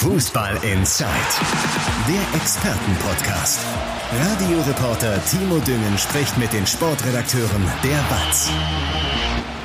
Fußball 0.00 0.54
Inside, 0.62 1.10
der 2.08 2.40
Expertenpodcast. 2.40 3.60
Radioreporter 4.10 5.22
Timo 5.26 5.58
Düngen 5.58 5.98
spricht 5.98 6.38
mit 6.38 6.50
den 6.54 6.66
Sportredakteuren 6.66 7.62
der 7.84 7.98
BATS. 8.08 8.50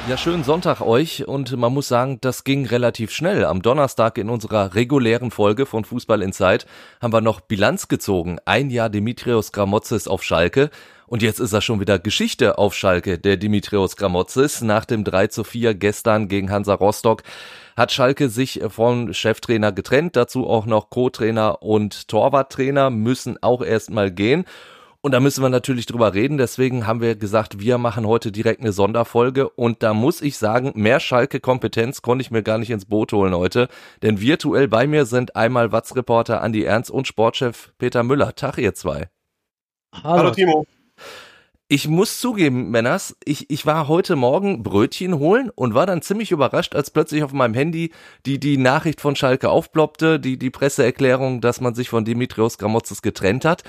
Ja, 0.09 0.17
schönen 0.17 0.43
Sonntag 0.43 0.81
euch 0.81 1.25
und 1.25 1.55
man 1.55 1.73
muss 1.73 1.87
sagen, 1.87 2.17
das 2.19 2.43
ging 2.43 2.65
relativ 2.65 3.11
schnell. 3.11 3.45
Am 3.45 3.61
Donnerstag 3.61 4.17
in 4.17 4.29
unserer 4.29 4.75
regulären 4.75 5.31
Folge 5.31 5.65
von 5.65 5.85
Fußball 5.85 6.21
Inside 6.21 6.65
haben 7.01 7.13
wir 7.13 7.21
noch 7.21 7.39
Bilanz 7.39 7.87
gezogen. 7.87 8.37
Ein 8.43 8.69
Jahr 8.69 8.89
Dimitrios 8.89 9.53
Gramotzes 9.53 10.09
auf 10.09 10.21
Schalke 10.21 10.69
und 11.07 11.21
jetzt 11.21 11.39
ist 11.39 11.53
er 11.53 11.61
schon 11.61 11.79
wieder 11.79 11.97
Geschichte 11.97 12.57
auf 12.57 12.75
Schalke, 12.75 13.19
der 13.19 13.37
Dimitrios 13.37 13.95
Gramotzes. 13.95 14.61
Nach 14.61 14.83
dem 14.83 15.05
3 15.05 15.27
zu 15.27 15.45
4 15.45 15.75
gestern 15.75 16.27
gegen 16.27 16.51
Hansa 16.51 16.73
Rostock 16.73 17.23
hat 17.75 17.91
Schalke 17.91 18.29
sich 18.29 18.61
vom 18.69 19.13
Cheftrainer 19.13 19.71
getrennt. 19.71 20.15
Dazu 20.15 20.47
auch 20.47 20.65
noch 20.65 20.89
Co-Trainer 20.89 21.61
und 21.61 22.07
Torwarttrainer 22.07 22.89
müssen 22.89 23.41
auch 23.41 23.61
erstmal 23.61 24.11
gehen. 24.11 24.45
Und 25.01 25.11
da 25.11 25.19
müssen 25.19 25.43
wir 25.43 25.49
natürlich 25.49 25.85
drüber 25.85 26.15
reden. 26.15 26.39
Deswegen 26.39 26.87
haben 26.87 26.99
wir 26.99 27.15
gesagt, 27.15 27.59
wir 27.59 27.77
machen 27.77 28.07
heute 28.07 28.31
direkt 28.31 28.61
eine 28.61 28.71
Sonderfolge. 28.71 29.49
Und 29.49 29.83
da 29.83 29.93
muss 29.93 30.19
ich 30.19 30.37
sagen, 30.37 30.71
mehr 30.73 30.99
Schalke-Kompetenz 30.99 32.01
konnte 32.01 32.23
ich 32.23 32.31
mir 32.31 32.41
gar 32.41 32.57
nicht 32.57 32.71
ins 32.71 32.85
Boot 32.85 33.13
holen 33.13 33.35
heute. 33.35 33.67
Denn 34.01 34.19
virtuell 34.19 34.67
bei 34.67 34.87
mir 34.87 35.05
sind 35.05 35.35
einmal 35.35 35.71
Watz-Reporter 35.71 36.41
Andi 36.41 36.63
Ernst 36.63 36.89
und 36.89 37.07
Sportchef 37.07 37.71
Peter 37.77 38.01
Müller. 38.01 38.33
Tag, 38.33 38.57
ihr 38.57 38.73
zwei. 38.73 39.09
Hallo, 39.93 40.17
Hallo 40.17 40.31
Timo. 40.31 40.65
Ich 41.67 41.87
muss 41.87 42.19
zugeben, 42.19 42.69
Männers, 42.69 43.15
ich, 43.25 43.49
ich 43.49 43.65
war 43.65 43.87
heute 43.87 44.15
Morgen 44.15 44.61
Brötchen 44.61 45.17
holen 45.17 45.49
und 45.49 45.73
war 45.73 45.87
dann 45.87 46.03
ziemlich 46.03 46.31
überrascht, 46.31 46.75
als 46.75 46.91
plötzlich 46.91 47.23
auf 47.23 47.33
meinem 47.33 47.55
Handy 47.55 47.91
die, 48.27 48.39
die 48.39 48.57
Nachricht 48.57 49.01
von 49.01 49.15
Schalke 49.15 49.49
aufploppte, 49.49 50.19
die, 50.19 50.37
die 50.37 50.51
Presseerklärung, 50.51 51.41
dass 51.41 51.61
man 51.61 51.73
sich 51.73 51.89
von 51.89 52.05
Dimitrios 52.05 52.59
Gramotzes 52.59 53.01
getrennt 53.01 53.45
hat 53.45 53.63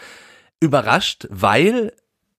überrascht, 0.60 1.26
weil 1.30 1.92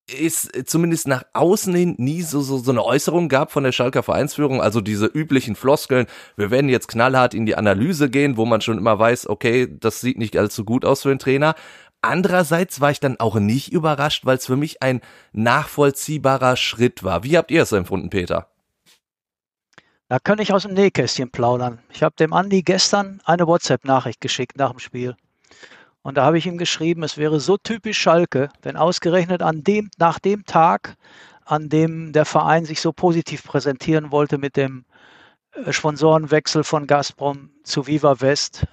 es 0.10 0.50
zumindest 0.66 1.08
nach 1.08 1.24
außen 1.34 1.76
hin 1.76 1.96
nie 1.98 2.22
so, 2.22 2.40
so, 2.40 2.58
so 2.58 2.72
eine 2.72 2.84
Äußerung 2.84 3.28
gab 3.28 3.52
von 3.52 3.66
der 3.66 3.74
Schalker 3.74 4.04
Vereinsführung, 4.04 4.62
also 4.62 4.80
diese 4.80 5.06
üblichen 5.06 5.56
Floskeln, 5.56 6.08
wir 6.38 6.50
werden 6.50 6.70
jetzt 6.70 6.88
knallhart 6.88 7.34
in 7.34 7.46
die 7.46 7.58
Analyse 7.58 8.10
gehen, 8.10 8.38
wo 8.38 8.46
man 8.46 8.62
schon 8.62 8.78
immer 8.78 8.98
weiß, 8.98 9.28
okay, 9.28 9.68
das 9.70 10.00
sieht 10.00 10.18
nicht 10.18 10.38
allzu 10.38 10.64
gut 10.64 10.86
aus 10.86 11.02
für 11.02 11.10
den 11.10 11.20
Trainer. 11.20 11.56
Andererseits 12.02 12.80
war 12.80 12.92
ich 12.92 13.00
dann 13.00 13.20
auch 13.20 13.36
nicht 13.36 13.72
überrascht, 13.72 14.26
weil 14.26 14.38
es 14.38 14.46
für 14.46 14.56
mich 14.56 14.82
ein 14.82 15.02
nachvollziehbarer 15.34 16.56
Schritt 16.56 17.04
war. 17.04 17.24
Wie 17.24 17.38
habt 17.38 17.52
ihr 17.52 17.64
es 17.64 17.72
empfunden, 17.72 18.10
Peter? 18.10 18.50
Da 20.10 20.20
kann 20.20 20.40
ich 20.40 20.54
aus 20.54 20.64
dem 20.64 20.74
Nähkästchen 20.74 21.32
plaudern. 21.32 21.80
Ich 21.92 22.02
habe 22.02 22.16
dem 22.16 22.32
Andi 22.32 22.62
gestern 22.62 23.20
eine 23.26 23.46
WhatsApp-Nachricht 23.46 24.22
geschickt 24.22 24.58
nach 24.58 24.72
dem 24.72 24.80
Spiel. 24.80 25.18
Und 26.02 26.16
da 26.16 26.24
habe 26.24 26.38
ich 26.38 26.46
ihm 26.46 26.58
geschrieben, 26.58 27.04
es 27.04 27.18
wäre 27.18 27.42
so 27.42 27.58
typisch 27.58 27.98
Schalke, 27.98 28.50
wenn 28.62 28.78
ausgerechnet 28.78 29.42
an 29.42 29.66
dem, 29.66 29.90
nach 29.98 30.20
dem 30.20 30.46
Tag, 30.46 30.96
an 31.44 31.68
dem 31.68 32.14
der 32.14 32.24
Verein 32.24 32.64
sich 32.64 32.80
so 32.80 32.94
positiv 32.94 33.44
präsentieren 33.44 34.12
wollte 34.12 34.38
mit 34.38 34.56
dem 34.56 34.86
äh, 35.52 35.74
Sponsorenwechsel 35.74 36.64
von 36.64 36.88
Gazprom 36.88 37.50
zu 37.64 37.88
Viva 37.88 38.22
West, 38.22 38.66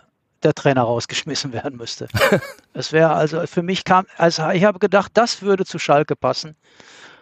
der 0.45 0.55
Trainer 0.55 0.83
rausgeschmissen 0.83 1.53
werden 1.53 1.77
müsste. 1.77 2.09
Es 2.77 2.93
wäre 2.93 3.13
also 3.13 3.47
für 3.47 3.63
mich 3.63 3.85
kam, 3.85 4.05
also 4.17 4.51
ich 4.51 4.65
habe 4.65 4.81
gedacht, 4.81 5.13
das 5.15 5.43
würde 5.43 5.65
zu 5.65 5.79
Schalke 5.79 6.17
passen. 6.17 6.57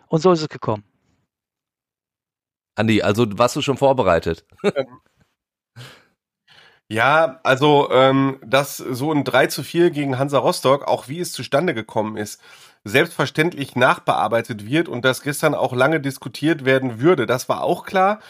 Und 0.09 0.23
so 0.23 0.33
ist 0.33 0.41
es 0.41 0.49
gekommen. 0.49 0.83
Andi, 2.75 3.03
also 3.03 3.27
warst 3.39 3.55
du 3.57 3.61
schon 3.61 3.77
vorbereitet? 3.77 4.47
Ja, 6.93 7.41
also 7.43 7.91
ähm, 7.91 8.39
dass 8.45 8.77
so 8.77 9.13
ein 9.13 9.25
3 9.25 9.47
zu 9.47 9.63
4 9.63 9.91
gegen 9.93 10.19
Hansa 10.19 10.37
Rostock, 10.37 10.87
auch 10.87 11.09
wie 11.09 11.21
es 11.21 11.33
zustande 11.33 11.73
gekommen 11.73 12.19
ist, 12.19 12.39
selbstverständlich 12.85 13.77
nachbearbeitet 13.77 14.67
wird 14.67 14.89
und 14.91 15.03
dass 15.07 15.23
gestern 15.23 15.55
auch 15.55 15.73
lange 15.73 16.01
diskutiert 16.01 16.67
werden 16.67 17.01
würde, 17.01 17.25
das 17.25 17.49
war 17.49 17.63
auch 17.63 17.87
klar. 17.87 18.21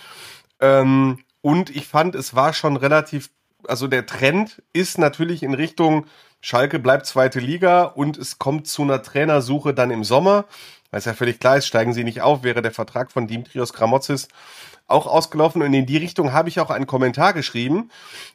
Ähm, 0.61 1.19
und 1.41 1.71
ich 1.71 1.89
fand, 1.89 2.15
es 2.15 2.37
war 2.37 2.53
schon 2.53 2.77
relativ, 2.77 3.31
also 3.67 3.89
der 3.89 4.07
Trend 4.07 4.63
ist 4.73 4.99
natürlich 4.99 5.43
in 5.43 5.55
Richtung 5.55 6.07
Schalke 6.41 6.81
bleibt 6.81 7.07
zweite 7.07 7.39
Liga 7.39 7.85
und 7.85 8.19
es 8.19 8.39
kommt 8.39 8.67
zu 8.67 8.83
einer 8.83 9.03
Trainersuche 9.03 9.75
dann 9.75 9.91
im 9.91 10.03
Sommer. 10.03 10.45
Weil 10.91 10.99
es 10.99 11.05
ja 11.05 11.15
völlig 11.15 11.41
klar 11.41 11.57
ist, 11.57 11.67
steigen 11.67 11.95
sie 11.95 12.05
nicht 12.05 12.21
auf, 12.21 12.43
wäre 12.43 12.63
der 12.63 12.73
Vertrag 12.73 13.13
von 13.13 13.27
Dimitrios 13.27 13.73
Gramotzis 13.73 14.29
auch 14.89 15.07
ausgelaufen. 15.07 15.63
Und 15.63 15.73
in 15.73 15.87
die 15.87 15.97
Richtung 15.97 16.33
habe 16.33 16.49
ich 16.49 16.61
auch 16.61 16.71
einen 16.71 16.87
Kommentar 16.87 17.33
geschrieben. 17.33 17.91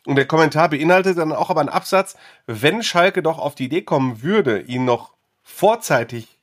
Und 0.06 0.16
der 0.16 0.26
Kommentar 0.26 0.70
beinhaltet 0.70 1.18
dann 1.18 1.34
auch 1.34 1.50
aber 1.50 1.60
einen 1.60 1.70
Absatz, 1.70 2.16
wenn 2.48 2.82
Schalke 2.82 3.22
doch 3.22 3.38
auf 3.38 3.56
die 3.56 3.66
Idee 3.66 3.84
kommen 3.84 4.24
würde, 4.24 4.62
ihn 4.62 4.86
noch 4.86 5.14
vorzeitig 5.44 6.37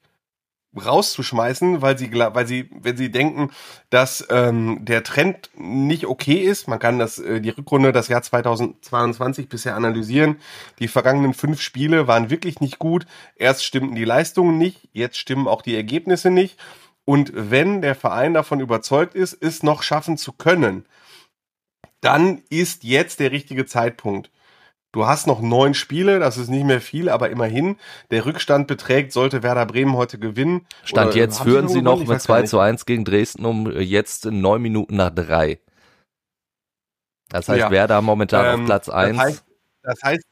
rauszuschmeißen, 0.77 1.83
weil 1.83 1.99
sie, 1.99 2.13
weil 2.13 2.47
sie, 2.47 2.71
wenn 2.73 2.97
sie 2.97 3.11
denken, 3.11 3.51
dass 3.91 4.27
ähm, 4.31 4.85
der 4.85 5.03
Trend 5.03 5.51
nicht 5.57 6.07
okay 6.07 6.37
ist, 6.37 6.69
man 6.69 6.79
kann 6.79 6.99
das 6.99 7.19
äh, 7.19 7.41
die 7.41 7.51
Rückrunde 7.51 7.93
das 7.93 8.09
Jahr 8.09 8.23
2022 8.23 9.49
bisher 9.49 9.77
analysieren. 9.77 10.37
Die 10.79 10.89
vergangenen 10.89 11.35
fünf 11.35 11.61
Spiele 11.61 12.07
waren 12.07 12.31
wirklich 12.31 12.61
nicht 12.61 12.79
gut. 12.79 13.07
Erst 13.37 13.65
stimmten 13.65 13.95
die 13.95 14.05
Leistungen 14.05 14.59
nicht, 14.59 14.89
jetzt 14.93 15.19
stimmen 15.19 15.49
auch 15.49 15.63
die 15.63 15.77
Ergebnisse 15.77 16.31
nicht. 16.31 16.59
Und 17.05 17.33
wenn 17.35 17.83
der 17.83 17.95
Verein 17.95 18.35
davon 18.35 18.61
überzeugt 18.61 19.15
ist, 19.15 19.37
es 19.41 19.63
noch 19.63 19.83
schaffen 19.83 20.17
zu 20.17 20.33
können, 20.33 20.87
dann 22.01 22.43
ist 22.51 22.85
jetzt 22.85 23.21
der 23.21 23.31
richtige 23.31 23.67
Zeitpunkt. 23.67 24.31
Du 24.95 25.09
hast 25.09 25.27
noch 25.27 25.41
neun 25.41 25.75
Spiele, 25.75 26.21
das 26.21 26.37
ist 26.37 26.49
nicht 26.49 26.65
mehr 26.65 26.81
viel, 26.81 27.09
aber 27.09 27.29
immerhin. 27.29 27.79
Der 28.13 28.27
Rückstand 28.27 28.69
beträgt, 28.69 29.13
sollte 29.13 29.43
Werder 29.43 29.67
Bremen 29.67 29.97
heute 29.97 30.21
gewinnen. 30.21 30.69
Stand 30.85 31.17
jetzt 31.17 31.41
führen 31.41 31.67
sie 31.67 31.83
noch 31.83 32.07
mit 32.07 32.23
2 32.23 32.43
zu 32.45 32.61
1 32.61 32.87
gegen 32.87 33.05
Dresden 33.05 33.45
um 33.45 33.69
jetzt 33.73 34.27
neun 34.27 34.63
Minuten 34.63 34.95
nach 34.95 35.11
drei. 35.11 35.59
Das 37.29 37.49
heißt, 37.49 37.59
ja. 37.59 37.71
Werder 37.73 38.03
momentan 38.03 38.47
ähm, 38.47 38.61
auf 38.61 38.67
Platz 38.67 38.89
1. 38.89 39.17
Das 39.17 39.27
heißt, 39.27 39.45
das 39.83 40.03
heißt, 40.05 40.25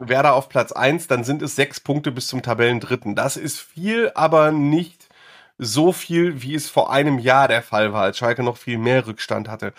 Werder 0.00 0.34
auf 0.34 0.50
Platz 0.50 0.72
1, 0.72 1.06
dann 1.06 1.24
sind 1.24 1.40
es 1.40 1.56
sechs 1.56 1.80
Punkte 1.80 2.12
bis 2.12 2.26
zum 2.26 2.42
Tabellendritten. 2.42 3.14
Das 3.14 3.38
ist 3.38 3.58
viel, 3.58 4.12
aber 4.14 4.52
nicht 4.52 5.08
so 5.56 5.92
viel, 5.92 6.42
wie 6.42 6.54
es 6.54 6.68
vor 6.68 6.92
einem 6.92 7.18
Jahr 7.18 7.48
der 7.48 7.62
Fall 7.62 7.94
war, 7.94 8.02
als 8.02 8.18
Schalke 8.18 8.42
noch 8.42 8.58
viel 8.58 8.76
mehr 8.76 9.06
Rückstand 9.06 9.48
hatte. 9.48 9.72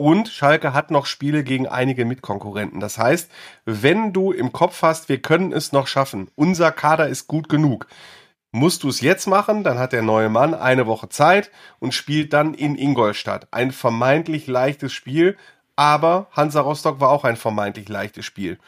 Und 0.00 0.28
Schalke 0.28 0.72
hat 0.72 0.90
noch 0.90 1.04
Spiele 1.04 1.44
gegen 1.44 1.68
einige 1.68 2.06
Mitkonkurrenten. 2.06 2.80
Das 2.80 2.96
heißt, 2.96 3.30
wenn 3.66 4.14
du 4.14 4.32
im 4.32 4.50
Kopf 4.50 4.80
hast, 4.80 5.10
wir 5.10 5.20
können 5.20 5.52
es 5.52 5.72
noch 5.72 5.86
schaffen, 5.86 6.30
unser 6.36 6.72
Kader 6.72 7.08
ist 7.08 7.26
gut 7.26 7.50
genug, 7.50 7.86
musst 8.50 8.82
du 8.82 8.88
es 8.88 9.02
jetzt 9.02 9.26
machen, 9.26 9.62
dann 9.62 9.78
hat 9.78 9.92
der 9.92 10.00
neue 10.00 10.30
Mann 10.30 10.54
eine 10.54 10.86
Woche 10.86 11.10
Zeit 11.10 11.50
und 11.80 11.92
spielt 11.92 12.32
dann 12.32 12.54
in 12.54 12.76
Ingolstadt. 12.76 13.48
Ein 13.50 13.72
vermeintlich 13.72 14.46
leichtes 14.46 14.94
Spiel, 14.94 15.36
aber 15.76 16.28
Hansa 16.32 16.62
Rostock 16.62 16.98
war 17.00 17.10
auch 17.10 17.24
ein 17.24 17.36
vermeintlich 17.36 17.90
leichtes 17.90 18.24
Spiel. 18.24 18.58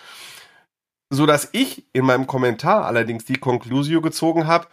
So 1.08 1.24
dass 1.24 1.48
ich 1.52 1.86
in 1.94 2.04
meinem 2.04 2.26
Kommentar 2.26 2.84
allerdings 2.84 3.24
die 3.24 3.38
Conclusio 3.38 4.02
gezogen 4.02 4.46
habe, 4.46 4.66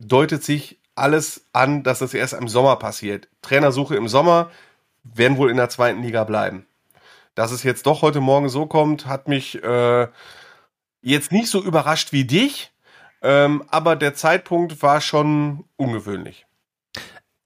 deutet 0.00 0.44
sich 0.44 0.78
alles 0.96 1.46
an, 1.54 1.82
dass 1.82 2.00
das 2.00 2.12
erst 2.12 2.34
im 2.34 2.46
Sommer 2.46 2.76
passiert. 2.76 3.26
Trainersuche 3.40 3.96
im 3.96 4.06
Sommer 4.06 4.50
werden 5.04 5.36
wohl 5.36 5.50
in 5.50 5.56
der 5.56 5.68
zweiten 5.68 6.02
Liga 6.02 6.24
bleiben. 6.24 6.66
Dass 7.34 7.52
es 7.52 7.62
jetzt 7.62 7.86
doch 7.86 8.02
heute 8.02 8.20
Morgen 8.20 8.48
so 8.48 8.66
kommt, 8.66 9.06
hat 9.06 9.28
mich 9.28 9.62
äh, 9.62 10.08
jetzt 11.02 11.32
nicht 11.32 11.48
so 11.48 11.62
überrascht 11.62 12.12
wie 12.12 12.24
dich, 12.24 12.72
ähm, 13.22 13.64
aber 13.68 13.96
der 13.96 14.14
Zeitpunkt 14.14 14.82
war 14.82 15.00
schon 15.00 15.64
ungewöhnlich. 15.76 16.46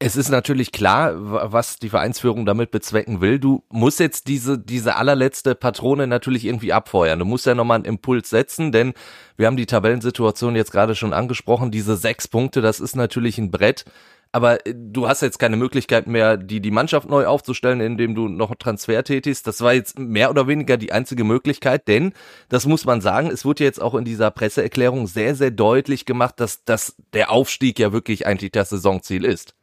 Es 0.00 0.14
ist 0.14 0.28
natürlich 0.28 0.70
klar, 0.70 1.12
was 1.16 1.80
die 1.80 1.88
Vereinsführung 1.88 2.46
damit 2.46 2.70
bezwecken 2.70 3.20
will. 3.20 3.40
Du 3.40 3.64
musst 3.68 3.98
jetzt 3.98 4.28
diese, 4.28 4.56
diese 4.56 4.94
allerletzte 4.94 5.56
Patrone 5.56 6.06
natürlich 6.06 6.44
irgendwie 6.44 6.72
abfeuern. 6.72 7.18
Du 7.18 7.24
musst 7.24 7.46
ja 7.46 7.56
nochmal 7.56 7.76
einen 7.76 7.84
Impuls 7.84 8.30
setzen, 8.30 8.70
denn 8.70 8.92
wir 9.36 9.48
haben 9.48 9.56
die 9.56 9.66
Tabellensituation 9.66 10.54
jetzt 10.54 10.70
gerade 10.70 10.94
schon 10.94 11.12
angesprochen. 11.12 11.72
Diese 11.72 11.96
sechs 11.96 12.28
Punkte, 12.28 12.60
das 12.60 12.78
ist 12.78 12.94
natürlich 12.94 13.38
ein 13.38 13.50
Brett. 13.50 13.86
Aber 14.30 14.64
äh, 14.66 14.74
du 14.76 15.08
hast 15.08 15.22
jetzt 15.22 15.40
keine 15.40 15.56
Möglichkeit 15.56 16.06
mehr, 16.06 16.36
die, 16.36 16.60
die 16.60 16.70
Mannschaft 16.70 17.08
neu 17.08 17.26
aufzustellen, 17.26 17.80
indem 17.80 18.14
du 18.14 18.28
noch 18.28 18.54
Transfer 18.54 19.02
tätigst. 19.02 19.48
Das 19.48 19.62
war 19.62 19.72
jetzt 19.74 19.98
mehr 19.98 20.30
oder 20.30 20.46
weniger 20.46 20.76
die 20.76 20.92
einzige 20.92 21.24
Möglichkeit, 21.24 21.88
denn, 21.88 22.12
das 22.48 22.66
muss 22.66 22.84
man 22.84 23.00
sagen, 23.00 23.30
es 23.32 23.44
wurde 23.44 23.64
jetzt 23.64 23.82
auch 23.82 23.96
in 23.96 24.04
dieser 24.04 24.30
Presseerklärung 24.30 25.08
sehr, 25.08 25.34
sehr 25.34 25.50
deutlich 25.50 26.04
gemacht, 26.04 26.38
dass, 26.38 26.64
dass 26.64 26.94
der 27.14 27.32
Aufstieg 27.32 27.80
ja 27.80 27.92
wirklich 27.92 28.26
eigentlich 28.26 28.52
das 28.52 28.68
Saisonziel 28.68 29.24
ist. 29.24 29.57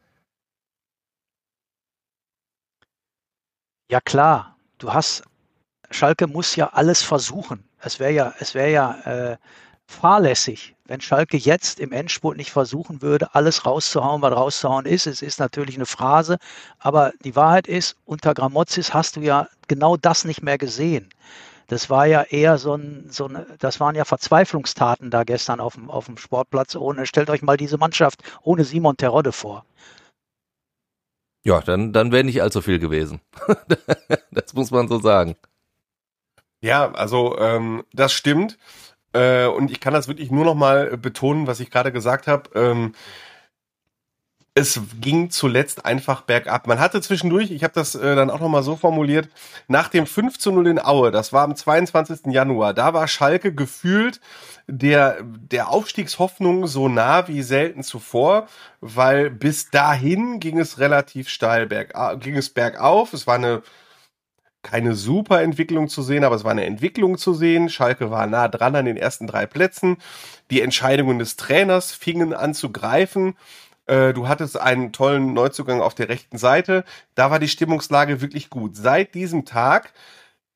Ja 3.88 4.00
klar, 4.00 4.56
du 4.78 4.92
hast 4.92 5.22
Schalke 5.90 6.26
muss 6.28 6.56
ja 6.56 6.68
alles 6.74 7.02
versuchen. 7.02 7.64
Es 7.80 8.00
wäre 8.00 8.12
ja, 8.12 8.34
es 8.40 8.54
wäre 8.54 8.70
ja 8.72 9.00
äh, 9.32 9.36
fahrlässig, 9.86 10.76
wenn 10.86 11.00
Schalke 11.00 11.36
jetzt 11.36 11.80
im 11.80 11.92
Endspurt 11.92 12.36
nicht 12.36 12.50
versuchen 12.52 13.02
würde, 13.02 13.34
alles 13.34 13.66
rauszuhauen, 13.66 14.22
was 14.22 14.34
rauszuhauen 14.34 14.86
ist. 14.86 15.06
Es 15.06 15.22
ist 15.22 15.40
natürlich 15.40 15.76
eine 15.76 15.86
Phrase, 15.86 16.38
aber 16.80 17.12
die 17.24 17.36
Wahrheit 17.36 17.68
ist, 17.68 17.96
unter 18.04 18.34
Gramozis 18.34 18.94
hast 18.94 19.16
du 19.16 19.20
ja 19.22 19.48
genau 19.68 19.96
das 19.96 20.24
nicht 20.24 20.42
mehr 20.42 20.58
gesehen. 20.58 21.10
das 21.68 21.90
war 21.90 22.06
ja 22.06 22.22
eher 22.22 22.58
so 22.58 22.74
ein, 22.74 23.08
so 23.10 23.26
eine, 23.26 23.46
das 23.58 23.80
waren 23.80 23.94
ja 23.96 24.04
Verzweiflungstaten 24.04 25.10
da 25.10 25.24
gestern 25.24 25.60
auf 25.60 25.74
dem, 25.74 25.90
auf 25.90 26.06
dem 26.06 26.16
Sportplatz. 26.18 26.76
Ohne, 26.76 27.06
stellt 27.06 27.30
euch 27.30 27.42
mal 27.42 27.56
diese 27.56 27.78
Mannschaft 27.78 28.22
ohne 28.42 28.64
Simon 28.64 28.96
Terodde 28.96 29.32
vor. 29.32 29.64
Ja, 31.46 31.60
dann, 31.60 31.92
dann 31.92 32.10
wäre 32.10 32.24
nicht 32.24 32.42
allzu 32.42 32.60
viel 32.60 32.80
gewesen. 32.80 33.20
das 34.32 34.52
muss 34.54 34.72
man 34.72 34.88
so 34.88 34.98
sagen. 34.98 35.36
Ja, 36.60 36.90
also 36.90 37.38
ähm, 37.38 37.84
das 37.92 38.12
stimmt. 38.12 38.58
Äh, 39.12 39.46
und 39.46 39.70
ich 39.70 39.78
kann 39.78 39.94
das 39.94 40.08
wirklich 40.08 40.32
nur 40.32 40.44
noch 40.44 40.56
mal 40.56 40.96
betonen, 40.96 41.46
was 41.46 41.60
ich 41.60 41.70
gerade 41.70 41.92
gesagt 41.92 42.26
habe. 42.26 42.50
Ähm, 42.56 42.94
es 44.56 44.80
ging 45.02 45.28
zuletzt 45.28 45.84
einfach 45.84 46.22
bergab. 46.22 46.66
Man 46.66 46.80
hatte 46.80 47.02
zwischendurch, 47.02 47.50
ich 47.50 47.62
habe 47.62 47.74
das 47.74 47.94
äh, 47.94 48.16
dann 48.16 48.30
auch 48.30 48.40
nochmal 48.40 48.62
so 48.62 48.74
formuliert, 48.74 49.28
nach 49.68 49.90
dem 49.90 50.06
5 50.06 50.38
zu 50.38 50.50
0 50.50 50.66
in 50.66 50.82
Aue, 50.82 51.10
das 51.10 51.34
war 51.34 51.44
am 51.44 51.54
22. 51.54 52.32
Januar, 52.32 52.72
da 52.72 52.94
war 52.94 53.06
Schalke 53.06 53.54
gefühlt 53.54 54.18
der, 54.66 55.18
der 55.22 55.68
Aufstiegshoffnung 55.68 56.66
so 56.68 56.88
nah 56.88 57.28
wie 57.28 57.42
selten 57.42 57.82
zuvor, 57.82 58.48
weil 58.80 59.28
bis 59.28 59.68
dahin 59.70 60.40
ging 60.40 60.58
es 60.58 60.78
relativ 60.78 61.28
steil 61.28 61.66
berg, 61.66 61.92
ging 62.20 62.36
es 62.36 62.48
bergauf. 62.48 63.12
Es 63.12 63.26
war 63.26 63.34
eine 63.34 63.62
keine 64.62 64.96
super 64.96 65.42
Entwicklung 65.42 65.88
zu 65.88 66.02
sehen, 66.02 66.24
aber 66.24 66.34
es 66.34 66.42
war 66.42 66.50
eine 66.50 66.64
Entwicklung 66.64 67.18
zu 67.18 67.34
sehen. 67.34 67.68
Schalke 67.68 68.10
war 68.10 68.26
nah 68.26 68.48
dran 68.48 68.74
an 68.74 68.86
den 68.86 68.96
ersten 68.96 69.28
drei 69.28 69.46
Plätzen. 69.46 69.98
Die 70.50 70.60
Entscheidungen 70.60 71.20
des 71.20 71.36
Trainers 71.36 71.92
fingen 71.92 72.34
an 72.34 72.52
zu 72.52 72.72
greifen. 72.72 73.36
Äh, 73.86 74.12
du 74.12 74.28
hattest 74.28 74.58
einen 74.60 74.92
tollen 74.92 75.32
Neuzugang 75.32 75.80
auf 75.80 75.94
der 75.94 76.08
rechten 76.08 76.38
Seite. 76.38 76.84
Da 77.14 77.30
war 77.30 77.38
die 77.38 77.48
Stimmungslage 77.48 78.20
wirklich 78.20 78.50
gut. 78.50 78.76
Seit 78.76 79.14
diesem 79.14 79.44
Tag 79.44 79.92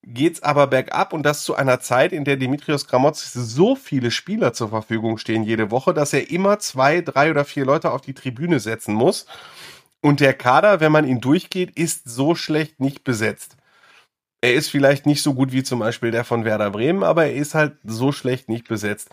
geht's 0.03 0.43
aber 0.43 0.67
bergab 0.67 1.13
und 1.13 1.23
das 1.25 1.45
zu 1.45 1.55
einer 1.55 1.81
Zeit, 1.81 2.13
in 2.13 2.25
der 2.25 2.37
Dimitrios 2.37 2.87
Gramotzis 2.87 3.33
so 3.35 3.77
viele 3.77 4.11
Spieler 4.11 4.53
zur 4.53 4.71
Verfügung 4.71 5.19
stehen 5.19 5.43
jede 5.43 5.71
Woche, 5.71 5.95
dass 5.95 6.13
er 6.13 6.31
immer 6.31 6.59
zwei, 6.59 7.01
drei 7.03 7.31
oder 7.31 7.45
vier 7.45 7.65
Leute 7.65 7.91
auf 7.91 8.01
die 8.01 8.15
Tribüne 8.15 8.61
setzen 8.61 8.95
muss. 8.95 9.27
Und 10.01 10.21
der 10.21 10.35
Kader, 10.35 10.81
wenn 10.81 10.93
man 10.93 11.07
ihn 11.07 11.21
durchgeht, 11.21 11.77
ist 11.77 12.09
so 12.09 12.35
schlecht 12.35 12.81
nicht 12.81 13.05
besetzt. 13.05 13.57
Er 14.41 14.55
ist 14.55 14.71
vielleicht 14.71 15.05
nicht 15.05 15.23
so 15.23 15.35
gut 15.35 15.53
wie 15.53 15.63
zum 15.63 15.81
Beispiel 15.81 16.11
der 16.11 16.25
von 16.25 16.47
Werder 16.47 16.71
Bremen, 16.71 17.03
aber 17.03 17.27
er 17.27 17.35
ist 17.35 17.55
halt 17.55 17.77
so 17.85 18.11
schlecht 18.11 18.49
nicht 18.49 18.69
besetzt. 18.69 19.11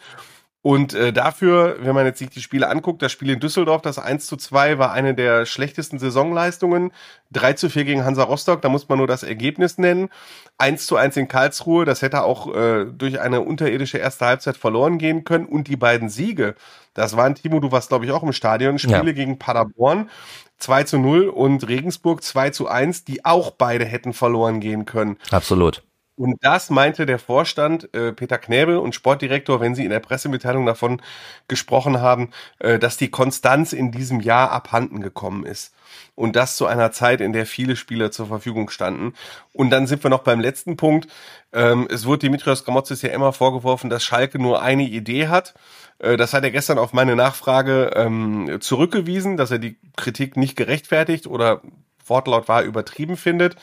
Und 0.63 0.93
äh, 0.93 1.13
dafür, 1.13 1.77
wenn 1.79 1.95
man 1.95 2.05
jetzt 2.05 2.19
sich 2.19 2.29
die 2.29 2.41
Spiele 2.41 2.67
anguckt, 2.67 3.01
das 3.01 3.11
Spiel 3.11 3.29
in 3.29 3.39
Düsseldorf, 3.39 3.81
das 3.81 3.99
1 3.99 4.25
zu 4.25 4.35
2 4.35 4.79
war 4.79 4.91
eine 4.91 5.13
der 5.13 5.45
schlechtesten 5.45 5.99
Saisonleistungen. 5.99 6.91
3 7.31 7.53
zu 7.53 7.69
4 7.69 7.85
gegen 7.85 8.03
Hansa 8.03 8.23
Rostock, 8.23 8.61
da 8.61 8.69
muss 8.69 8.89
man 8.89 8.97
nur 8.97 9.07
das 9.07 9.23
Ergebnis 9.23 9.77
nennen. 9.77 10.09
1 10.57 10.85
zu 10.85 10.97
1 10.97 11.15
in 11.17 11.27
Karlsruhe, 11.27 11.85
das 11.85 12.01
hätte 12.01 12.23
auch 12.23 12.53
äh, 12.53 12.85
durch 12.85 13.19
eine 13.21 13.41
unterirdische 13.41 13.97
erste 13.97 14.25
Halbzeit 14.25 14.57
verloren 14.57 14.97
gehen 14.97 15.23
können. 15.23 15.45
Und 15.45 15.67
die 15.67 15.77
beiden 15.77 16.09
Siege, 16.09 16.55
das 16.93 17.15
waren, 17.15 17.35
Timo, 17.35 17.59
du 17.59 17.71
warst, 17.71 17.89
glaube 17.89 18.05
ich, 18.05 18.11
auch 18.11 18.23
im 18.23 18.33
Stadion, 18.33 18.79
Spiele 18.79 19.05
ja. 19.05 19.11
gegen 19.13 19.39
Paderborn 19.39 20.09
2 20.57 20.83
zu 20.83 20.97
0 20.97 21.29
und 21.29 21.67
Regensburg 21.67 22.23
2 22.23 22.49
zu 22.49 22.67
1, 22.67 23.05
die 23.05 23.23
auch 23.23 23.51
beide 23.51 23.85
hätten 23.85 24.13
verloren 24.13 24.59
gehen 24.59 24.85
können. 24.85 25.17
Absolut. 25.31 25.83
Und 26.17 26.37
das 26.41 26.71
meinte 26.71 27.05
der 27.05 27.19
Vorstand, 27.19 27.93
äh, 27.93 28.11
Peter 28.11 28.39
Knäbel 28.39 28.77
und 28.77 28.95
Sportdirektor, 28.95 29.61
wenn 29.61 29.75
sie 29.75 29.83
in 29.83 29.91
der 29.91 29.99
Pressemitteilung 29.99 30.65
davon 30.65 30.99
gesprochen 31.47 32.01
haben, 32.01 32.31
äh, 32.57 32.79
dass 32.79 32.97
die 32.97 33.11
Konstanz 33.11 33.71
in 33.71 33.91
diesem 33.91 34.19
Jahr 34.19 34.51
abhanden 34.51 35.01
gekommen 35.01 35.45
ist. 35.45 35.75
Und 36.15 36.35
das 36.35 36.55
zu 36.55 36.65
einer 36.65 36.91
Zeit, 36.91 37.21
in 37.21 37.33
der 37.33 37.45
viele 37.45 37.75
Spieler 37.75 38.09
zur 38.11 38.25
Verfügung 38.25 38.71
standen. 38.71 39.13
Und 39.53 39.69
dann 39.69 39.85
sind 39.85 40.03
wir 40.03 40.09
noch 40.09 40.23
beim 40.23 40.39
letzten 40.39 40.75
Punkt. 40.75 41.07
Ähm, 41.53 41.87
es 41.91 42.07
wurde 42.07 42.19
Dimitrios 42.19 42.65
Gramotzis 42.65 43.03
ja 43.03 43.09
immer 43.09 43.31
vorgeworfen, 43.31 43.91
dass 43.91 44.03
Schalke 44.03 44.39
nur 44.39 44.63
eine 44.63 44.83
Idee 44.83 45.27
hat. 45.27 45.53
Äh, 45.99 46.17
das 46.17 46.33
hat 46.33 46.43
er 46.43 46.51
gestern 46.51 46.79
auf 46.79 46.93
meine 46.93 47.15
Nachfrage 47.15 47.91
ähm, 47.95 48.57
zurückgewiesen, 48.59 49.37
dass 49.37 49.51
er 49.51 49.59
die 49.59 49.77
Kritik 49.95 50.35
nicht 50.35 50.55
gerechtfertigt 50.55 51.27
oder 51.27 51.61
Wortlaut 52.07 52.47
war 52.47 52.63
übertrieben 52.63 53.17
findet. 53.17 53.55